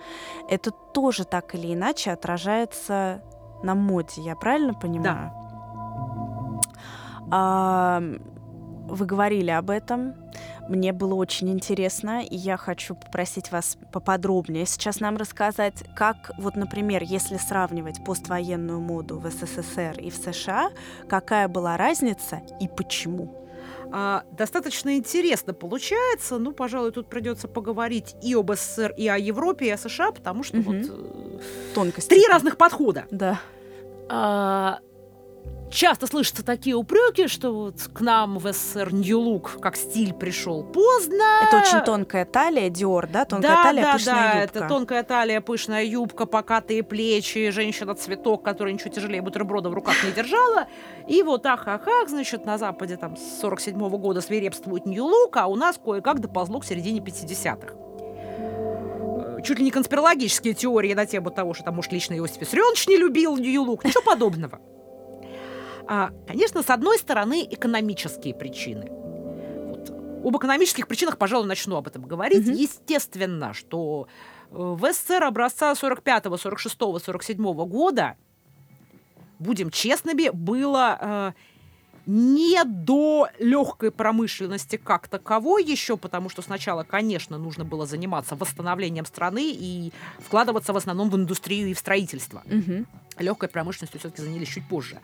Это 0.49 0.71
тоже 0.71 1.25
так 1.25 1.56
или 1.56 1.73
иначе 1.73 2.12
отражается 2.12 3.21
на 3.63 3.75
моде, 3.75 4.21
я 4.21 4.36
правильно 4.36 4.73
понимаю? 4.73 5.32
А, 7.32 7.97
м, 7.99 8.21
вы 8.88 9.06
говорили 9.06 9.51
об 9.51 9.69
этом. 9.69 10.15
Мне 10.67 10.93
было 10.93 11.15
очень 11.15 11.49
интересно, 11.49 12.21
и 12.23 12.36
я 12.36 12.58
хочу 12.58 12.95
попросить 12.95 13.51
вас 13.51 13.77
поподробнее 13.91 14.65
сейчас 14.65 14.99
нам 14.99 15.17
рассказать, 15.17 15.84
как, 15.95 16.32
вот, 16.38 16.56
например, 16.56 17.04
если 17.04 17.38
сравнивать 17.38 18.04
поствоенную 18.04 18.80
моду 18.80 19.19
в 19.19 19.30
СССР 19.30 19.99
и 19.99 20.10
в 20.10 20.15
США, 20.15 20.69
какая 21.10 21.47
была 21.47 21.77
разница 21.77 22.41
и 22.60 22.67
почему? 22.67 23.40
А, 23.93 24.23
достаточно 24.32 24.95
интересно 24.95 25.54
получается. 25.54 26.38
Ну, 26.38 26.51
пожалуй, 26.54 26.91
тут 26.91 27.08
придется 27.10 27.47
поговорить 27.47 28.15
и 28.23 28.34
об 28.36 28.51
СССР, 28.54 28.93
и 28.97 29.08
о 29.08 29.17
Европе, 29.17 29.65
и 29.65 29.69
о 29.69 29.77
США, 29.77 30.12
потому 30.12 30.43
что 30.43 30.58
Мгм. 30.58 30.63
вот 30.65 30.89
э, 30.89 31.39
Тонкости. 31.75 32.10
три 32.10 32.25
разных 32.27 32.58
подхода. 32.58 33.06
Да. 33.12 33.39
А, 34.10 34.80
часто 35.71 36.07
слышатся 36.07 36.43
такие 36.43 36.75
упреки, 36.75 37.27
что 37.27 37.51
вот 37.51 37.89
к 37.93 38.01
нам 38.01 38.38
в 38.38 38.51
СССР 38.51 38.93
нью-лук 38.93 39.57
как 39.60 39.75
стиль 39.75 40.13
пришел 40.13 40.63
поздно. 40.63 41.23
Это 41.47 41.57
очень 41.57 41.84
тонкая 41.84 42.25
талия, 42.25 42.69
Диор, 42.69 43.07
да? 43.07 43.25
Тонкая 43.25 43.51
да, 43.51 43.63
талия, 43.63 43.84
да, 43.84 43.93
пышная 43.93 44.15
да, 44.15 44.41
юбка. 44.41 44.57
это 44.60 44.67
тонкая 44.67 45.03
талия, 45.03 45.41
пышная 45.41 45.84
юбка, 45.84 46.25
покатые 46.25 46.84
плечи, 46.84 47.49
женщина-цветок, 47.49 48.43
которая 48.43 48.73
ничего 48.73 48.91
тяжелее 48.91 49.21
бутерброда 49.21 49.69
в 49.69 49.73
руках 49.73 49.95
не 50.03 50.12
держала. 50.12 50.67
И 51.07 51.23
вот 51.23 51.45
ах-ах-ах, 51.45 52.10
значит, 52.10 52.45
на 52.45 52.57
Западе 52.57 52.97
там 52.97 53.15
с 53.17 53.39
47 53.41 53.77
года 53.97 54.21
свирепствует 54.21 54.86
нью-лук, 54.86 55.38
а 55.38 55.47
у 55.47 55.55
нас 55.55 55.79
кое-как 55.84 56.19
доползло 56.19 56.60
к 56.60 56.65
середине 56.65 56.99
50-х. 56.99 57.73
Э, 59.38 59.41
Чуть 59.43 59.57
ли 59.60 59.65
не 59.65 59.71
конспирологические 59.71 60.53
теории 60.53 60.93
на 60.93 61.05
тему 61.05 61.31
того, 61.31 61.53
что 61.53 61.63
там, 61.63 61.75
может, 61.75 61.91
лично 61.91 62.17
Иосиф 62.17 62.41
Виссарионович 62.41 62.88
не 62.88 62.97
любил 62.97 63.38
нью-лук. 63.38 63.84
Ничего 63.84 64.03
подобного. 64.03 64.60
А, 65.93 66.13
конечно, 66.25 66.63
с 66.63 66.69
одной 66.69 66.97
стороны, 66.97 67.45
экономические 67.51 68.34
причины. 68.34 68.88
Вот. 68.89 69.89
Об 70.25 70.38
экономических 70.38 70.88
причинах, 70.88 71.17
пожалуй, 71.17 71.47
начну 71.47 71.75
об 71.75 71.86
этом 71.86 72.04
говорить. 72.04 72.47
Мгм. 72.47 72.56
Естественно, 72.56 73.54
что 73.54 74.08
э, 74.51 74.54
в 74.56 74.89
СССР 74.89 75.21
образца 75.21 75.75
45, 75.75 76.39
46, 76.39 76.77
47 76.77 77.54
года 77.65 78.15
будем 79.39 79.69
честными, 79.69 80.30
было 80.30 80.97
э, 81.01 81.32
не 82.06 82.63
до 82.63 83.27
легкой 83.38 83.91
промышленности 83.91 84.77
как 84.77 85.10
таковой 85.10 85.65
еще, 85.65 85.97
потому 85.97 86.30
что 86.30 86.41
сначала, 86.41 86.84
конечно, 86.84 87.38
нужно 87.38 87.65
было 87.65 87.86
заниматься 87.86 88.38
восстановлением 88.38 89.06
страны 89.06 89.51
и 89.51 89.91
вкладываться 90.19 90.71
в 90.71 90.77
основном 90.77 91.10
в 91.10 91.17
индустрию 91.17 91.67
и 91.67 91.73
в 91.73 91.80
строительство. 91.80 92.43
Мгм. 92.45 92.88
Легкой 93.17 93.49
промышленностью 93.49 93.99
все-таки 93.99 94.21
занялись 94.21 94.47
чуть 94.47 94.65
позже. 94.69 94.97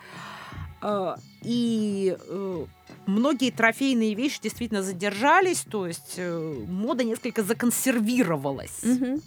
Э, 0.82 1.16
И 1.44 2.16
э, 2.20 2.66
многие 3.06 3.52
трофейные 3.52 4.14
вещи 4.14 4.40
действительно 4.42 4.82
задержались, 4.84 5.62
то 5.62 5.88
есть 5.88 6.16
э, 6.18 6.66
мода 6.68 7.04
несколько 7.04 7.44
законсервировалась. 7.44 8.84
Мгм. 8.84 9.22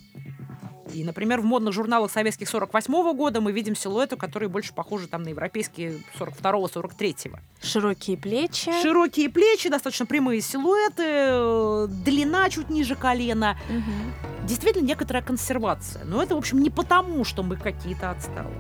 И, 0.95 1.05
например, 1.05 1.41
в 1.41 1.45
модных 1.45 1.73
журналах 1.73 2.11
советских 2.11 2.49
48 2.49 3.13
года 3.15 3.41
мы 3.41 3.53
видим 3.53 3.77
силуэты, 3.77 4.17
которые 4.17 4.49
больше 4.49 4.75
похожи 4.75 5.07
там 5.07 5.23
на 5.23 5.29
европейские 5.29 6.03
42-43. 6.19 7.39
Широкие 7.63 8.17
плечи. 8.17 8.73
Широкие 8.83 9.29
плечи, 9.31 9.69
достаточно 9.69 10.07
прямые 10.07 10.41
силуэты, 10.41 11.05
э, 11.07 11.87
длина 12.05 12.51
чуть 12.51 12.71
ниже 12.71 12.97
колена. 12.97 13.57
Мгм. 13.69 14.47
Действительно, 14.47 14.85
некоторая 14.85 15.23
консервация. 15.23 16.05
Но 16.05 16.23
это, 16.23 16.35
в 16.35 16.39
общем, 16.39 16.61
не 16.61 16.71
потому, 16.71 17.25
что 17.25 17.43
мы 17.43 17.57
какие-то 17.57 18.11
отсталые. 18.11 18.59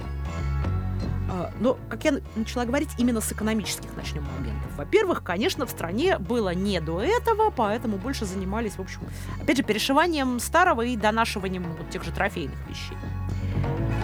А, 1.32 1.52
Но, 1.60 1.78
как 1.88 2.04
я 2.04 2.14
начала 2.34 2.64
говорить, 2.64 2.88
именно 2.98 3.20
с 3.20 3.30
экономических 3.32 3.96
начнем 3.96 4.24
моментов. 4.36 4.70
Во-первых, 4.76 5.22
конечно, 5.22 5.64
в 5.64 5.70
стране 5.70 6.18
было 6.18 6.54
не 6.54 6.80
до 6.80 7.00
этого, 7.00 7.50
поэтому 7.50 7.98
больше 7.98 8.24
занимались, 8.26 8.72
в 8.76 8.80
общем, 8.80 9.00
опять 9.40 9.56
же, 9.58 9.62
перешиванием 9.62 10.40
старого 10.40 10.82
и 10.82 10.96
донашиванием 10.96 11.62
вот 11.78 11.88
тех 11.90 12.02
же 12.04 12.10
трофейных 12.10 12.58
вещей. 12.68 12.96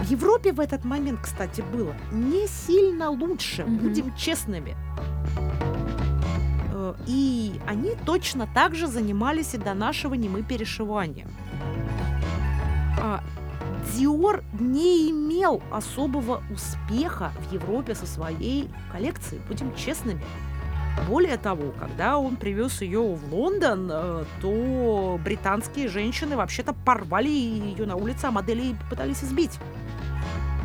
В 0.03 0.09
Европе 0.09 0.53
в 0.53 0.59
этот 0.61 0.85
момент, 0.85 1.19
кстати, 1.21 1.61
было 1.73 1.93
не 2.13 2.47
сильно 2.47 3.09
лучше, 3.09 3.63
Мгм. 3.63 3.77
будем 3.77 4.15
честными. 4.15 4.77
Э, 6.73 6.93
И 7.07 7.59
они 7.67 7.95
точно 8.05 8.47
так 8.53 8.73
же 8.75 8.87
занимались 8.87 9.53
и 9.53 9.57
донашиванием, 9.57 10.37
и 10.37 10.43
перешиванием. 10.43 11.27
Диор 13.95 14.43
не 14.59 15.09
имел 15.11 15.61
особого 15.71 16.43
успеха 16.51 17.31
в 17.49 17.53
Европе 17.53 17.95
со 17.95 18.05
своей 18.05 18.69
коллекцией, 18.91 19.41
будем 19.47 19.73
честными. 19.75 20.21
Более 21.07 21.37
того, 21.37 21.73
когда 21.79 22.17
он 22.17 22.37
привез 22.37 22.81
ее 22.81 23.01
в 23.01 23.33
Лондон, 23.33 23.87
э, 23.91 24.23
то 24.41 25.19
британские 25.23 25.87
женщины 25.89 26.35
вообще-то 26.35 26.73
порвали 26.73 27.29
ее 27.29 27.85
на 27.85 27.95
улице, 27.95 28.25
а 28.25 28.31
модели 28.31 28.75
пытались 28.89 29.23
избить. 29.23 29.59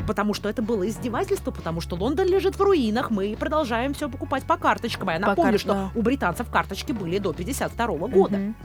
Потому 0.07 0.33
что 0.35 0.49
это 0.49 0.63
было 0.63 0.89
издевательство, 0.89 1.51
потому 1.51 1.81
что 1.81 1.97
Лондон 1.97 2.27
лежит 2.27 2.57
в 2.59 2.63
руинах, 2.63 3.11
мы 3.11 3.37
продолжаем 3.39 3.93
все 3.95 4.09
покупать 4.09 4.45
по 4.45 4.57
карточкам. 4.57 5.11
А 5.11 5.13
Я 5.13 5.21
По 5.21 5.27
напомню, 5.29 5.53
кар- 5.53 5.61
что 5.61 5.73
да. 5.75 5.91
у 5.95 6.03
британцев 6.03 6.51
карточки 6.51 6.93
были 6.93 7.19
до 7.19 7.33
52 7.35 8.09
года. 8.09 8.37
Мгм. 8.39 8.57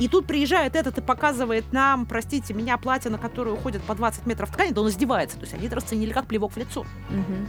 И 0.00 0.08
тут 0.08 0.26
приезжает 0.26 0.74
этот 0.74 0.98
и 0.98 1.00
показывает 1.00 1.72
нам, 1.72 2.06
простите 2.06 2.52
меня, 2.52 2.76
платье, 2.78 3.10
на 3.10 3.18
которое 3.18 3.52
уходит 3.52 3.82
по 3.82 3.94
20 3.94 4.26
метров 4.26 4.50
ткани, 4.50 4.72
да 4.72 4.80
он 4.80 4.88
издевается. 4.88 5.36
То 5.36 5.42
есть 5.42 5.54
они 5.54 5.66
это 5.66 5.76
расценили 5.76 6.12
как 6.12 6.26
плевок 6.26 6.52
в 6.52 6.56
лицо. 6.56 6.84
Мгм. 7.10 7.48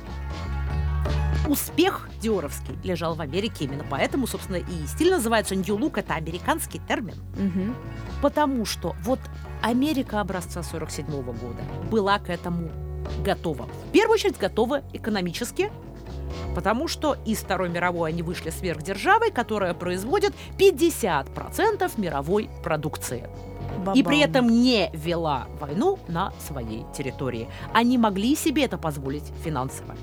Успех 1.47 2.09
диоровский 2.21 2.75
лежал 2.83 3.13
в 3.15 3.21
Америке, 3.21 3.65
именно 3.65 3.85
поэтому, 3.87 4.25
собственно, 4.25 4.57
и 4.57 4.87
стиль 4.87 5.11
называется 5.11 5.55
New 5.55 5.77
Look, 5.77 5.99
это 5.99 6.15
американский 6.15 6.79
термин. 6.87 7.15
Мгм. 7.35 7.75
Потому 8.21 8.65
что 8.65 8.95
вот 9.03 9.19
Америка 9.61 10.21
образца 10.21 10.63
47 10.63 11.05
года 11.21 11.63
была 11.91 12.17
к 12.19 12.29
этому 12.29 12.71
готова. 13.23 13.67
В 13.89 13.91
первую 13.91 14.15
очередь 14.15 14.37
готова 14.37 14.81
экономически, 14.93 15.71
потому 16.53 16.87
что 16.87 17.17
из 17.25 17.39
Второй 17.39 17.69
мировой 17.69 18.11
они 18.11 18.21
вышли 18.21 18.49
сверхдержавой, 18.49 19.31
которая 19.31 19.73
производит 19.73 20.33
50% 20.57 21.91
мировой 21.97 22.49
продукции. 22.63 23.27
И 23.93 24.03
при 24.03 24.21
Бабам. 24.21 24.29
этом 24.29 24.47
не 24.47 24.89
вела 24.93 25.47
войну 25.59 25.99
на 26.07 26.33
своей 26.39 26.85
территории. 26.97 27.47
Они 27.73 27.97
могли 27.97 28.35
себе 28.35 28.65
это 28.65 28.77
позволить 28.77 29.25
финансово. 29.43 29.95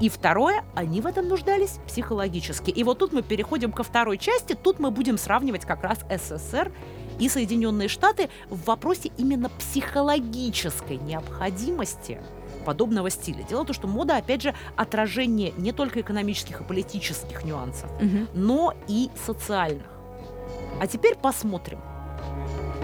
И 0.00 0.08
второе, 0.08 0.64
они 0.74 1.00
в 1.00 1.06
этом 1.06 1.28
нуждались 1.28 1.78
психологически. 1.86 2.70
И 2.70 2.84
вот 2.84 2.98
тут 2.98 3.12
мы 3.12 3.22
переходим 3.22 3.72
ко 3.72 3.82
второй 3.82 4.16
части. 4.16 4.54
Тут 4.54 4.78
мы 4.78 4.90
будем 4.90 5.18
сравнивать 5.18 5.64
как 5.64 5.82
раз 5.82 5.98
СССР 6.08 6.70
и 7.18 7.28
Соединенные 7.28 7.88
Штаты 7.88 8.28
в 8.48 8.64
вопросе 8.64 9.10
именно 9.16 9.48
психологической 9.48 10.98
необходимости 10.98 12.20
подобного 12.68 13.08
стиля. 13.08 13.42
Дело 13.48 13.62
в 13.62 13.66
том, 13.68 13.74
что 13.74 13.86
мода, 13.88 14.18
опять 14.18 14.42
же, 14.42 14.54
отражение 14.76 15.54
не 15.56 15.72
только 15.72 16.02
экономических 16.02 16.60
и 16.60 16.64
политических 16.64 17.42
нюансов, 17.42 17.90
Мгм. 17.98 18.28
но 18.34 18.74
и 18.88 19.08
социальных. 19.26 19.86
А 20.78 20.86
теперь 20.86 21.14
посмотрим. 21.16 21.78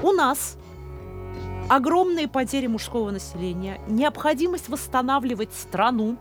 У 0.02 0.10
нас 0.12 0.56
огромные 1.68 2.28
потери 2.28 2.66
мужского 2.66 3.10
населения, 3.10 3.78
необходимость 3.88 4.70
восстанавливать 4.70 5.52
страну 5.52 6.16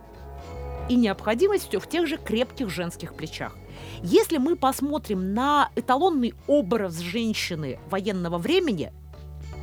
и 0.89 0.95
необходимость 0.97 1.73
в 1.73 1.88
тех 1.88 2.06
же 2.06 2.17
крепких 2.17 2.69
женских 2.69 3.13
плечах. 3.13 3.56
Если 4.02 4.39
мы 4.39 4.58
посмотрим 4.58 5.34
на 5.34 5.69
эталонный 5.78 6.34
образ 6.47 6.99
женщины 6.99 7.80
военного 7.89 8.38
времени, 8.38 8.91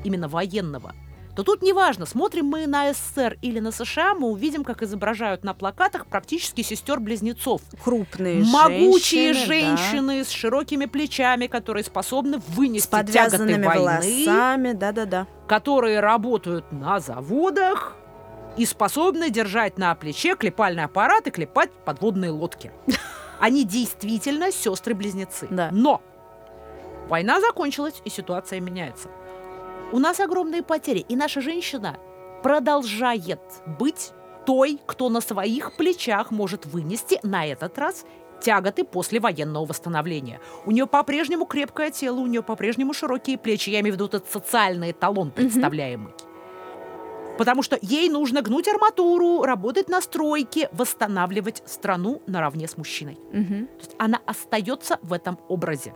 именно 0.04 0.26
военного, 0.28 0.94
то 1.36 1.42
тут 1.44 1.62
неважно, 1.62 2.06
смотрим 2.06 2.46
мы 2.46 2.66
на 2.66 2.92
СССР 2.92 3.38
или 3.40 3.60
на 3.60 3.70
США, 3.70 4.14
мы 4.14 4.28
увидим, 4.28 4.64
как 4.64 4.82
изображают 4.82 5.44
на 5.44 5.54
плакатах 5.54 6.06
практически 6.06 6.62
сестер-близнецов. 6.62 7.62
Крупные 7.82 8.44
Могучие 8.44 9.32
женщины, 9.32 9.70
да. 9.70 9.76
женщины 9.76 10.24
с 10.24 10.30
широкими 10.30 10.86
плечами, 10.86 11.46
которые 11.46 11.84
способны 11.84 12.38
вынести 12.48 12.86
С 12.86 12.88
подвязанными 12.88 13.62
тяготы 13.62 13.80
войны, 13.80 14.24
волосами, 14.26 14.72
да-да-да. 14.72 15.26
которые 15.46 16.00
работают 16.00 16.72
на 16.72 16.98
заводах 17.00 17.96
и 18.56 18.66
способны 18.66 19.30
держать 19.30 19.78
на 19.78 19.94
плече 19.94 20.34
клепальный 20.36 20.84
аппарат 20.84 21.26
и 21.26 21.30
клепать 21.30 21.70
подводные 21.84 22.30
лодки. 22.30 22.72
Они 23.40 23.64
действительно 23.64 24.52
сестры-близнецы. 24.52 25.48
Да. 25.50 25.70
Но 25.72 26.02
война 27.08 27.40
закончилась, 27.40 28.02
и 28.04 28.10
ситуация 28.10 28.60
меняется. 28.60 29.08
У 29.92 29.98
нас 29.98 30.20
огромные 30.20 30.62
потери, 30.62 31.04
и 31.08 31.16
наша 31.16 31.40
женщина 31.40 31.98
продолжает 32.42 33.40
быть 33.78 34.12
той, 34.46 34.78
кто 34.86 35.08
на 35.08 35.20
своих 35.20 35.72
плечах 35.76 36.30
может 36.30 36.64
вынести 36.64 37.18
на 37.24 37.44
этот 37.44 37.76
раз 37.76 38.04
тяготы 38.40 38.84
после 38.84 39.20
военного 39.20 39.66
восстановления. 39.66 40.40
У 40.64 40.70
нее 40.70 40.86
по-прежнему 40.86 41.44
крепкое 41.44 41.90
тело, 41.90 42.20
у 42.20 42.26
нее 42.26 42.42
по-прежнему 42.42 42.94
широкие 42.94 43.36
плечи. 43.36 43.70
Я 43.70 43.80
имею 43.80 43.94
в 43.94 43.96
виду 43.96 44.06
этот 44.06 44.30
социальный 44.30 44.92
эталон 44.92 45.30
представляемый. 45.32 46.12
Потому 47.36 47.62
что 47.62 47.78
ей 47.80 48.08
нужно 48.08 48.42
гнуть 48.42 48.68
арматуру, 48.68 49.42
работать 49.42 49.88
на 49.88 50.00
стройке, 50.00 50.68
восстанавливать 50.72 51.62
страну 51.66 52.22
наравне 52.26 52.68
с 52.68 52.76
мужчиной. 52.76 53.18
Мгм. 53.32 53.66
То 53.66 53.80
есть 53.80 53.94
она 53.98 54.20
остается 54.26 54.98
в 55.02 55.12
этом 55.12 55.38
образе. 55.48 55.94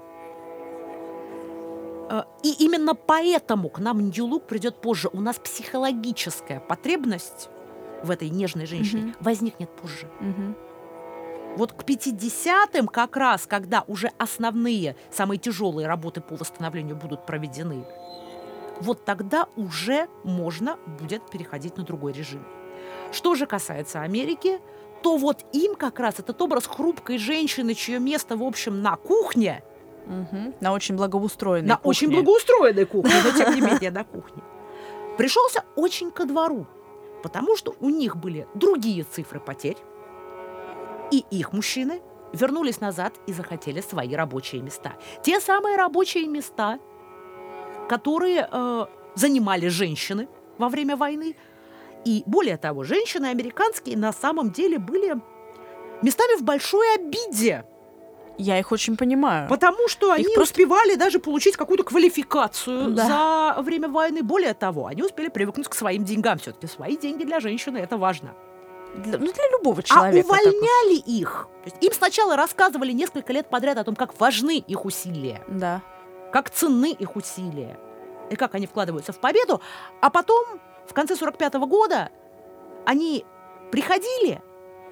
Э, 2.10 2.22
И 2.42 2.52
именно 2.64 2.94
поэтому 2.94 3.68
к 3.68 3.78
нам 3.78 3.98
Look 3.98 4.46
придет 4.46 4.80
позже. 4.80 5.08
У 5.12 5.20
нас 5.20 5.36
психологическая 5.38 6.60
потребность 6.60 7.48
в 8.02 8.10
этой 8.10 8.28
нежной 8.30 8.66
женщине 8.66 9.02
Мгм. 9.02 9.14
возникнет 9.20 9.70
позже. 9.70 10.08
Мгм. 10.20 10.54
Вот 11.56 11.72
к 11.72 11.84
50-м 11.84 12.88
как 12.88 13.16
раз, 13.16 13.46
когда 13.46 13.84
уже 13.86 14.10
основные, 14.18 14.96
самые 15.10 15.38
тяжелые 15.38 15.86
работы 15.86 16.20
по 16.20 16.34
восстановлению 16.36 16.96
будут 16.96 17.26
проведены, 17.26 17.84
вот 18.80 19.04
тогда 19.04 19.46
уже 19.56 20.08
можно 20.24 20.76
будет 20.98 21.30
переходить 21.30 21.76
на 21.76 21.84
другой 21.84 22.12
режим. 22.12 22.44
Что 23.12 23.34
же 23.36 23.46
касается 23.46 24.02
Америки, 24.02 24.58
то 25.02 25.16
вот 25.16 25.44
им 25.52 25.76
как 25.76 26.00
раз 26.00 26.18
этот 26.18 26.42
образ 26.42 26.66
хрупкой 26.66 27.18
женщины, 27.18 27.74
чье 27.74 28.00
место, 28.00 28.36
в 28.36 28.42
общем, 28.42 28.82
на 28.82 28.96
кухне, 28.96 29.62
Мгм. 30.06 30.54
На 30.60 30.72
очень 30.72 30.96
благоустроенной 30.96 31.68
на 31.68 31.76
очень 31.82 32.08
кухне. 32.08 32.22
благоустроенной 32.22 32.84
кухне, 32.84 33.14
но 33.24 33.30
тем 33.38 33.54
не 33.54 33.60
менее 33.66 33.90
на 33.90 34.04
кухне, 34.04 34.42
пришелся 35.16 35.64
очень 35.76 36.10
ко 36.10 36.24
двору, 36.24 36.66
потому 37.22 37.56
что 37.56 37.74
у 37.80 37.90
них 37.90 38.16
были 38.16 38.46
другие 38.54 39.04
цифры 39.04 39.40
потерь, 39.40 39.78
и 41.10 41.24
их 41.30 41.52
мужчины 41.52 42.02
вернулись 42.32 42.80
назад 42.80 43.14
и 43.26 43.32
захотели 43.32 43.80
свои 43.80 44.14
рабочие 44.14 44.60
места. 44.62 44.94
Те 45.22 45.40
самые 45.40 45.76
рабочие 45.76 46.26
места, 46.26 46.78
которые 47.88 48.48
э, 48.50 48.86
занимали 49.14 49.68
женщины 49.68 50.28
во 50.58 50.68
время 50.68 50.96
войны. 50.96 51.36
И 52.04 52.22
более 52.26 52.56
того, 52.56 52.84
женщины 52.84 53.26
американские 53.26 53.96
на 53.96 54.12
самом 54.12 54.50
деле 54.50 54.78
были 54.78 55.20
местами 56.02 56.38
в 56.38 56.42
большой 56.42 56.94
обиде 56.96 57.64
Я 58.38 58.58
их 58.58 58.72
очень 58.72 58.96
понимаю. 58.96 59.48
Потому 59.48 59.88
что 59.88 60.12
они 60.12 60.24
просто- 60.24 60.42
успевали 60.42 60.96
даже 60.96 61.18
получить 61.18 61.56
какую-то 61.56 61.84
квалификацию 61.84 62.90
Да. 62.90 63.54
за 63.56 63.62
время 63.62 63.88
войны. 63.88 64.22
Более 64.22 64.54
того, 64.54 64.86
они 64.86 65.02
успели 65.02 65.28
привыкнуть 65.28 65.68
к 65.68 65.74
своим 65.74 66.04
деньгам. 66.04 66.38
Все-таки 66.38 66.66
свои 66.66 66.96
деньги 66.96 67.24
для 67.24 67.40
женщины 67.40 67.78
это 67.78 67.96
важно. 67.96 68.34
Для, 68.96 69.18
ну, 69.18 69.32
для 69.32 69.50
любого 69.52 69.82
человека. 69.82 70.26
А 70.28 70.30
увольняли 70.30 70.96
так 70.98 71.08
их. 71.08 71.48
Им 71.80 71.92
сначала 71.92 72.36
рассказывали 72.36 72.92
несколько 72.92 73.32
лет 73.32 73.48
подряд 73.48 73.78
о 73.78 73.84
том, 73.84 73.96
как 73.96 74.18
важны 74.20 74.58
их 74.58 74.84
усилия. 74.84 75.42
Да. 75.48 75.82
Как 76.32 76.50
ценны 76.50 76.92
их 76.92 77.16
усилия. 77.16 77.76
И 78.30 78.36
как 78.36 78.54
они 78.54 78.66
вкладываются 78.66 79.12
в 79.12 79.18
победу. 79.18 79.60
А 80.00 80.10
потом, 80.10 80.44
в 80.86 80.92
конце 80.94 81.16
45 81.16 81.54
-го 81.54 81.66
года, 81.66 82.10
они 82.84 83.24
приходили 83.70 84.42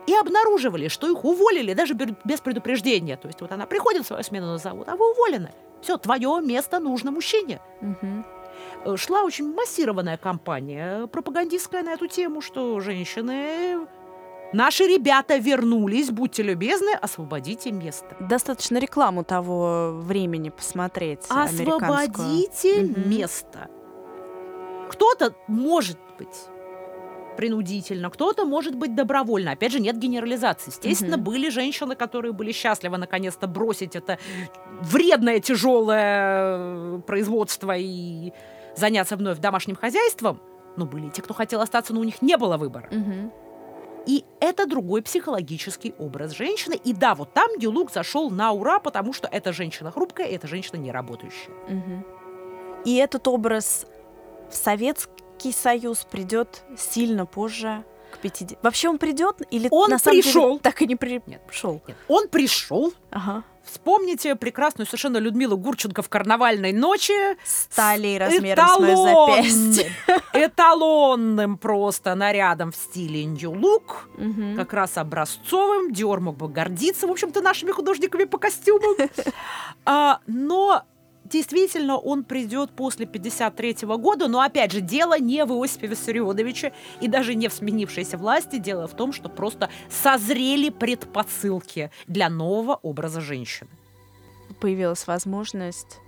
и 0.07 0.15
обнаруживали, 0.15 0.89
что 0.89 1.11
их 1.11 1.25
уволили 1.25 1.75
даже 1.75 1.95
без 1.95 2.41
предупреждения. 2.41 3.17
То 3.17 3.29
есть 3.29 3.41
вот 3.41 3.53
она 3.53 3.67
приходит 3.67 4.05
в 4.05 4.07
свою 4.07 4.23
смену 4.23 4.47
на 4.47 4.59
завод, 4.59 4.89
а 4.89 4.97
вы 4.97 5.11
уволены. 5.13 5.53
Все, 5.81 5.97
твое 5.97 6.41
место 6.43 6.81
нужно 6.81 7.11
мужчине. 7.11 7.61
Угу. 7.81 8.97
Шла 8.97 9.23
очень 9.23 9.53
массированная 9.53 10.17
кампания 10.17 11.07
пропагандистская 11.07 11.83
на 11.83 11.93
эту 11.93 12.07
тему, 12.07 12.41
что 12.41 12.81
женщины 12.81 13.87
Наши 14.53 14.85
ребята 14.85 15.39
вернулись, 15.39 16.11
будьте 16.11 16.43
любезны, 16.43 16.91
освободите 17.01 17.73
место. 17.73 18.15
Достаточно 18.21 18.77
рекламу 18.77 19.25
того 19.25 19.93
времени 19.95 20.51
посмотреть. 20.51 21.21
Освободите 21.31 22.83
место. 22.83 23.71
Кто-то 24.91 25.35
может 25.49 25.99
быть 26.19 26.49
принудительно, 27.37 28.11
кто-то 28.11 28.45
может 28.45 28.75
быть 28.75 28.95
добровольно. 28.95 29.53
Опять 29.53 29.73
же, 29.73 29.81
нет 29.81 29.99
генерализации. 29.99 30.71
Естественно, 30.71 31.17
угу. 31.17 31.25
были 31.25 31.49
женщины, 31.51 31.95
которые 31.95 32.33
были 32.33 32.53
счастливы 32.53 32.99
наконец-то 32.99 33.47
бросить 33.47 33.97
это 33.97 34.19
вредное, 34.81 35.41
тяжелое 35.41 36.57
э, 36.59 37.01
производство 37.07 37.77
и 37.77 38.33
заняться 38.77 39.17
вновь 39.17 39.39
домашним 39.39 39.77
хозяйством. 39.77 40.41
Но 40.77 40.87
были 40.87 41.11
те, 41.11 41.23
кто 41.23 41.35
хотел 41.35 41.61
остаться, 41.61 41.93
но 41.93 42.01
у 42.01 42.05
них 42.05 42.23
не 42.23 42.37
было 42.37 42.57
выбора. 42.57 42.89
Угу. 42.91 43.33
И 44.07 44.25
это 44.41 44.67
другой 44.67 45.03
психологический 45.03 45.95
образ 45.99 46.33
женщины. 46.33 46.75
И 46.75 46.93
да, 46.93 47.15
вот 47.15 47.33
там 47.33 47.49
Дюлук 47.59 47.93
зашел 47.93 48.31
на 48.31 48.53
ура, 48.53 48.79
потому 48.81 49.13
что 49.13 49.29
эта 49.29 49.53
женщина 49.53 49.91
хрупкая, 49.91 50.29
и 50.29 50.35
эта 50.35 50.49
женщина 50.49 50.77
не 50.77 50.91
работающая. 50.91 51.55
Угу. 51.69 52.05
И 52.87 52.97
этот 52.97 53.29
образ 53.29 53.87
в 54.51 54.57
советский 54.57 55.22
Советский 55.43 55.53
Союз 55.53 56.07
придет 56.09 56.63
сильно 56.77 57.27
позже, 57.27 57.85
к 58.13 58.19
50. 58.19 58.63
Вообще 58.63 58.89
он 58.89 58.99
придет 58.99 59.43
или 59.51 59.67
он 59.71 59.91
на 59.91 59.99
самом 59.99 60.21
пришел. 60.21 60.51
деле 60.51 60.61
так 60.61 60.83
и 60.83 60.87
не 60.87 60.97
при... 60.97 61.21
Нет, 61.27 61.41
пришел. 61.47 61.83
Нет. 61.89 61.97
Он 62.09 62.29
пришел. 62.29 62.93
Ага. 63.11 63.43
Вспомните 63.65 64.35
прекрасную 64.37 64.87
совершенно 64.87 65.19
Людмилу 65.19 65.57
Гурченко 65.57 66.03
в 66.03 66.09
«Карнавальной 66.09 66.73
ночи». 66.73 67.13
Стали 67.45 68.17
размером 68.17 68.69
с 68.69 68.79
мое 68.79 68.97
запястье. 68.97 69.93
Эталонным 70.33 71.57
просто 71.59 72.15
нарядом 72.15 72.73
в 72.73 72.77
стиле 72.77 73.25
нью-лук. 73.25 74.09
Угу. 74.19 74.57
Как 74.57 74.73
раз 74.73 74.99
образцовым. 74.99 75.93
Диор 75.93 76.21
мог 76.21 76.37
бы 76.37 76.49
гордиться, 76.49 77.07
в 77.07 77.11
общем-то, 77.11 77.41
нашими 77.41 77.71
художниками 77.71 78.25
по 78.25 78.39
костюмам. 78.39 78.97
а, 79.87 80.21
но 80.27 80.83
действительно 81.25 81.97
он 81.97 82.25
придет 82.25 82.71
после 82.73 83.07
53 83.07 83.87
года, 83.99 84.29
но 84.29 84.41
опять 84.41 84.73
же 84.73 84.81
дело 84.81 85.19
не 85.19 85.45
в 85.45 85.53
Иосифе 85.53 85.87
Виссарионовиче 85.87 86.73
и 87.01 87.09
даже 87.09 87.35
не 87.35 87.49
в 87.49 87.53
сменившейся 87.53 88.17
власти, 88.19 88.59
дело 88.59 88.87
в 88.87 88.95
том, 88.95 89.13
что 89.13 89.29
просто 89.29 89.71
созрели 89.89 90.71
предпосылки 90.71 91.91
для 92.07 92.29
нового 92.29 92.79
образа 92.83 93.21
женщины. 93.21 93.71
Появилась 94.61 95.07
возможность 95.07 95.99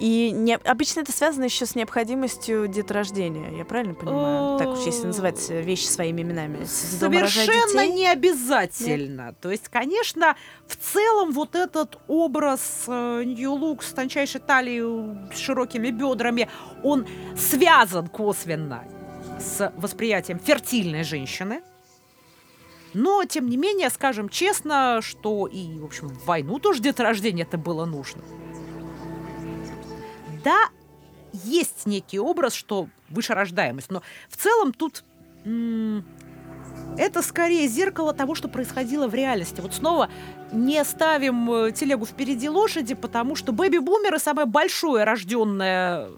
и 0.00 0.30
не, 0.30 0.54
обычно 0.54 1.00
это 1.00 1.12
связано 1.12 1.44
еще 1.44 1.66
с 1.66 1.74
необходимостью 1.74 2.66
деторождения. 2.68 3.50
Я 3.50 3.66
правильно 3.66 3.94
понимаю? 3.94 4.58
Так 4.58 4.68
уж 4.68 4.80
если 4.86 5.06
называть 5.06 5.50
вещи 5.50 5.84
своими 5.84 6.22
именами. 6.22 6.64
Совершенно 6.64 7.86
не 7.86 8.06
обязательно. 8.06 9.26
Нет? 9.26 9.40
То 9.40 9.50
есть, 9.50 9.68
конечно, 9.68 10.36
в 10.66 10.76
целом 10.76 11.32
вот 11.32 11.54
этот 11.54 11.98
образ 12.08 12.84
Нью-Лук 12.88 13.82
с 13.82 13.92
тончайшей 13.92 14.40
талией, 14.40 15.34
с 15.34 15.38
широкими 15.38 15.90
бедрами, 15.90 16.48
он 16.82 17.06
связан 17.36 18.08
косвенно 18.08 18.84
с 19.38 19.70
восприятием 19.76 20.38
фертильной 20.38 21.04
женщины. 21.04 21.60
Но, 22.94 23.22
тем 23.24 23.50
не 23.50 23.58
менее, 23.58 23.90
скажем 23.90 24.30
честно, 24.30 25.00
что 25.02 25.46
и, 25.46 25.78
в 25.78 25.84
общем, 25.84 26.08
в 26.08 26.24
войну 26.24 26.58
тоже 26.58 26.80
деторождение 26.80 27.44
это 27.44 27.58
было 27.58 27.84
нужно 27.84 28.22
да, 30.44 30.68
есть 31.32 31.86
некий 31.86 32.18
образ, 32.18 32.54
что 32.54 32.88
выше 33.08 33.34
рождаемость, 33.34 33.90
но 33.90 34.02
в 34.28 34.36
целом 34.36 34.72
тут 34.72 35.04
это 36.98 37.22
скорее 37.22 37.66
зеркало 37.68 38.12
того, 38.12 38.34
что 38.34 38.48
происходило 38.48 39.08
в 39.08 39.14
реальности. 39.14 39.60
Вот 39.60 39.74
снова 39.74 40.10
не 40.52 40.82
ставим 40.84 41.50
э, 41.50 41.72
телегу 41.72 42.04
впереди 42.04 42.48
лошади, 42.48 42.94
потому 42.94 43.36
что 43.36 43.52
бэби-бумеры 43.52 44.18
самое 44.18 44.46
большое 44.46 45.04
рожденное 45.04 46.08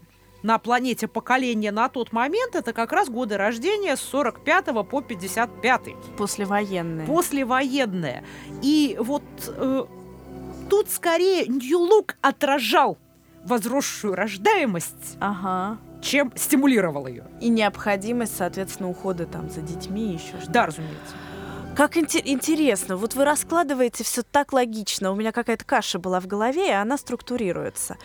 на 0.43 0.59
планете 0.59 1.07
поколение 1.07 1.71
на 1.71 1.89
тот 1.89 2.13
момент 2.13 2.57
это 2.57 2.73
как 2.73 2.93
раз 2.93 3.09
годы 3.09 3.37
рождения 3.37 3.97
с 3.97 4.01
45 4.01 4.87
по 4.89 5.01
55. 5.01 5.81
Послевоенные. 6.17 7.07
Послевоенные. 7.07 8.25
И 8.61 8.97
вот 8.99 9.23
э, 9.47 9.85
тут 10.69 10.91
скорее 10.91 11.47
Нью-Лук 11.47 12.17
отражал 12.23 12.99
возросшую 13.45 14.15
рождаемость, 14.15 15.17
ага. 15.21 15.79
чем 16.01 16.33
стимулировал 16.37 17.07
ее. 17.07 17.25
И 17.41 17.49
необходимость, 17.49 18.37
соответственно, 18.37 18.89
ухода 18.89 19.27
там 19.27 19.51
за 19.51 19.61
детьми 19.61 20.13
еще 20.13 20.37
что-то. 20.39 20.53
Да, 20.53 20.67
разумеется. 20.67 21.15
Как 21.75 21.97
интересно, 21.97 22.97
вот 22.97 23.15
вы 23.15 23.25
раскладываете 23.25 24.05
все 24.05 24.23
так 24.23 24.53
логично. 24.53 25.11
У 25.11 25.15
меня 25.15 25.33
какая-то 25.33 25.65
каша 25.65 25.99
была 25.99 26.21
в 26.21 26.27
голове, 26.27 26.69
и 26.69 26.73
она 26.73 26.99
структурируется. 26.99 27.97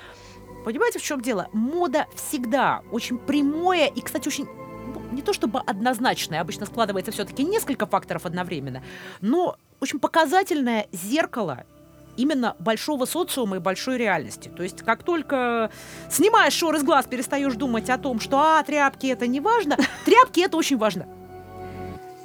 Понимаете, 0.64 1.00
в 1.00 1.04
чем 1.04 1.22
дело? 1.22 1.50
Мода 1.52 2.08
всегда 2.16 2.82
очень 2.92 3.18
прямое 3.18 3.88
и, 3.88 4.02
кстати, 4.02 4.28
очень 4.28 4.48
ну, 4.94 5.02
не 5.12 5.22
то 5.22 5.34
чтобы 5.34 5.60
однозначное, 5.60 6.40
обычно 6.40 6.66
складывается 6.66 7.12
все-таки 7.12 7.44
несколько 7.44 7.86
факторов 7.86 8.26
одновременно, 8.26 8.84
но 9.22 9.58
очень 9.82 10.00
показательное 10.00 10.88
зеркало 10.92 11.66
именно 12.18 12.56
большого 12.60 13.06
социума 13.06 13.58
и 13.58 13.60
большой 13.60 13.98
реальности. 13.98 14.52
То 14.56 14.64
есть 14.64 14.82
как 14.82 15.04
только 15.04 15.72
снимаешь 16.10 16.54
шор 16.54 16.76
из 16.76 16.84
глаз, 16.84 17.06
перестаешь 17.06 17.56
думать 17.56 17.90
о 17.90 17.98
том, 17.98 18.20
что 18.20 18.40
а, 18.40 18.64
тряпки 18.64 19.08
это 19.08 19.28
не 19.28 19.40
важно, 19.40 19.78
тряпки 20.06 20.42
это 20.42 20.58
очень 20.58 20.78
важно. 20.78 21.08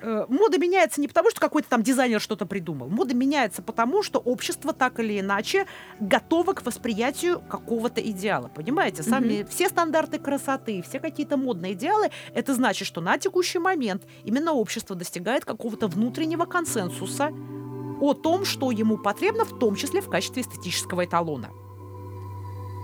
Э, 0.02 0.26
мода 0.28 0.58
меняется 0.58 1.00
не 1.00 1.08
потому, 1.08 1.30
что 1.30 1.40
какой-то 1.40 1.68
там 1.68 1.82
дизайнер 1.82 2.20
что-то 2.20 2.44
придумал. 2.44 2.88
Мода 2.88 3.14
меняется 3.14 3.62
потому, 3.62 4.02
что 4.02 4.18
общество 4.18 4.72
так 4.72 4.98
или 5.00 5.20
иначе 5.20 5.66
готово 6.00 6.54
к 6.54 6.66
восприятию 6.66 7.40
какого-то 7.40 8.00
идеала. 8.00 8.48
Понимаете? 8.48 9.02
Сами 9.02 9.26
mm-hmm. 9.26 9.48
все 9.48 9.68
стандарты 9.68 10.18
красоты, 10.18 10.82
все 10.82 10.98
какие-то 10.98 11.36
модные 11.36 11.74
идеалы, 11.74 12.10
это 12.34 12.54
значит, 12.54 12.88
что 12.88 13.00
на 13.00 13.16
текущий 13.18 13.58
момент 13.58 14.02
именно 14.24 14.52
общество 14.52 14.96
достигает 14.96 15.44
какого-то 15.44 15.86
внутреннего 15.86 16.46
консенсуса 16.46 17.30
о 18.02 18.14
том, 18.14 18.44
что 18.44 18.72
ему 18.72 18.98
потребно, 18.98 19.44
в 19.44 19.58
том 19.58 19.76
числе 19.76 20.00
в 20.00 20.08
качестве 20.08 20.42
эстетического 20.42 21.04
эталона. 21.04 21.50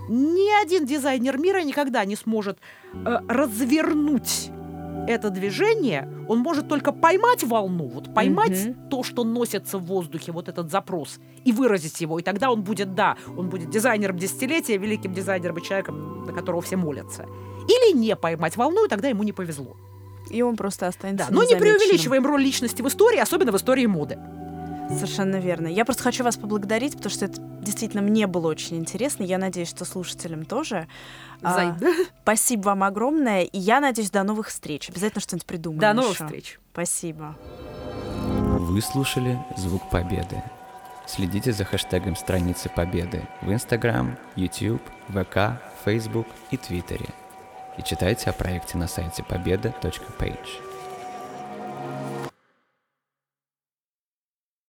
Ни 0.09 0.63
один 0.63 0.87
дизайнер 0.87 1.37
мира 1.39 1.63
никогда 1.63 2.05
не 2.05 2.17
сможет 2.17 2.59
э, 2.95 3.19
развернуть 3.29 4.51
это 5.09 5.31
движение, 5.31 6.09
он 6.29 6.39
может 6.39 6.69
только 6.69 6.93
поймать 6.93 7.43
волну, 7.43 7.89
вот 7.89 8.15
поймать 8.15 8.51
mm-hmm. 8.51 8.89
то, 8.91 9.03
что 9.03 9.25
носится 9.25 9.79
в 9.79 9.87
воздухе, 9.87 10.33
вот 10.33 10.49
этот 10.49 10.71
запрос, 10.71 11.19
и 11.45 11.53
выразить 11.53 12.01
его. 12.01 12.19
И 12.19 12.23
тогда 12.23 12.51
он 12.51 12.63
будет, 12.63 12.95
да, 12.95 13.17
он 13.37 13.49
будет 13.49 13.71
дизайнером 13.71 14.19
десятилетия, 14.19 14.77
великим 14.77 15.15
дизайнером 15.15 15.59
и 15.59 15.63
человеком, 15.63 16.27
на 16.27 16.33
которого 16.33 16.61
все 16.61 16.77
молятся. 16.77 17.27
Или 17.69 17.97
не 17.97 18.15
поймать 18.17 18.57
волну, 18.57 18.85
и 18.85 18.89
тогда 18.89 19.09
ему 19.09 19.23
не 19.23 19.33
повезло. 19.33 19.77
И 20.31 20.43
он 20.43 20.57
просто 20.57 20.87
останется. 20.87 21.27
Да, 21.29 21.35
но 21.35 21.43
не 21.43 21.57
преувеличиваем 21.57 22.25
роль 22.27 22.43
личности 22.43 22.83
в 22.83 22.89
истории, 22.89 23.19
особенно 23.19 23.53
в 23.53 23.57
истории 23.57 23.87
моды. 23.87 24.19
Совершенно 24.89 25.37
верно. 25.37 25.69
Я 25.69 25.85
просто 25.85 26.03
хочу 26.03 26.25
вас 26.25 26.37
поблагодарить, 26.37 26.97
потому 26.97 27.11
что 27.11 27.27
это 27.27 27.41
действительно 27.41 28.03
мне 28.03 28.27
было 28.27 28.49
очень 28.49 28.77
интересно. 28.77 29.23
Я 29.23 29.39
надеюсь, 29.39 29.69
что 29.69 29.85
слушателям 29.85 30.45
тоже. 30.45 30.89
А, 31.43 31.77
спасибо 32.23 32.63
вам 32.63 32.83
огромное. 32.83 33.43
И 33.43 33.59
я 33.59 33.81
надеюсь, 33.81 34.11
до 34.11 34.23
новых 34.23 34.49
встреч. 34.49 34.89
Обязательно 34.89 35.21
что-нибудь 35.21 35.47
придумаем. 35.47 35.81
До 35.81 35.93
новых 35.93 36.15
еще. 36.15 36.25
встреч. 36.25 36.61
Спасибо. 36.73 37.37
Вы 38.59 38.81
слушали 38.81 39.39
«Звук 39.57 39.89
Победы». 39.91 40.43
Следите 41.07 41.53
за 41.53 41.65
хэштегом 41.65 42.17
страницы 42.17 42.69
Победы 42.69 43.27
в 43.41 43.51
Instagram, 43.51 44.19
YouTube, 44.37 44.83
ВК, 45.09 45.61
Facebook 45.85 46.27
и 46.51 46.57
Твиттере. 46.57 47.09
И 47.79 47.83
читайте 47.83 48.29
о 48.29 48.33
проекте 48.33 48.77
на 48.77 48.89
сайте 48.89 49.23
победа.page. 49.23 50.68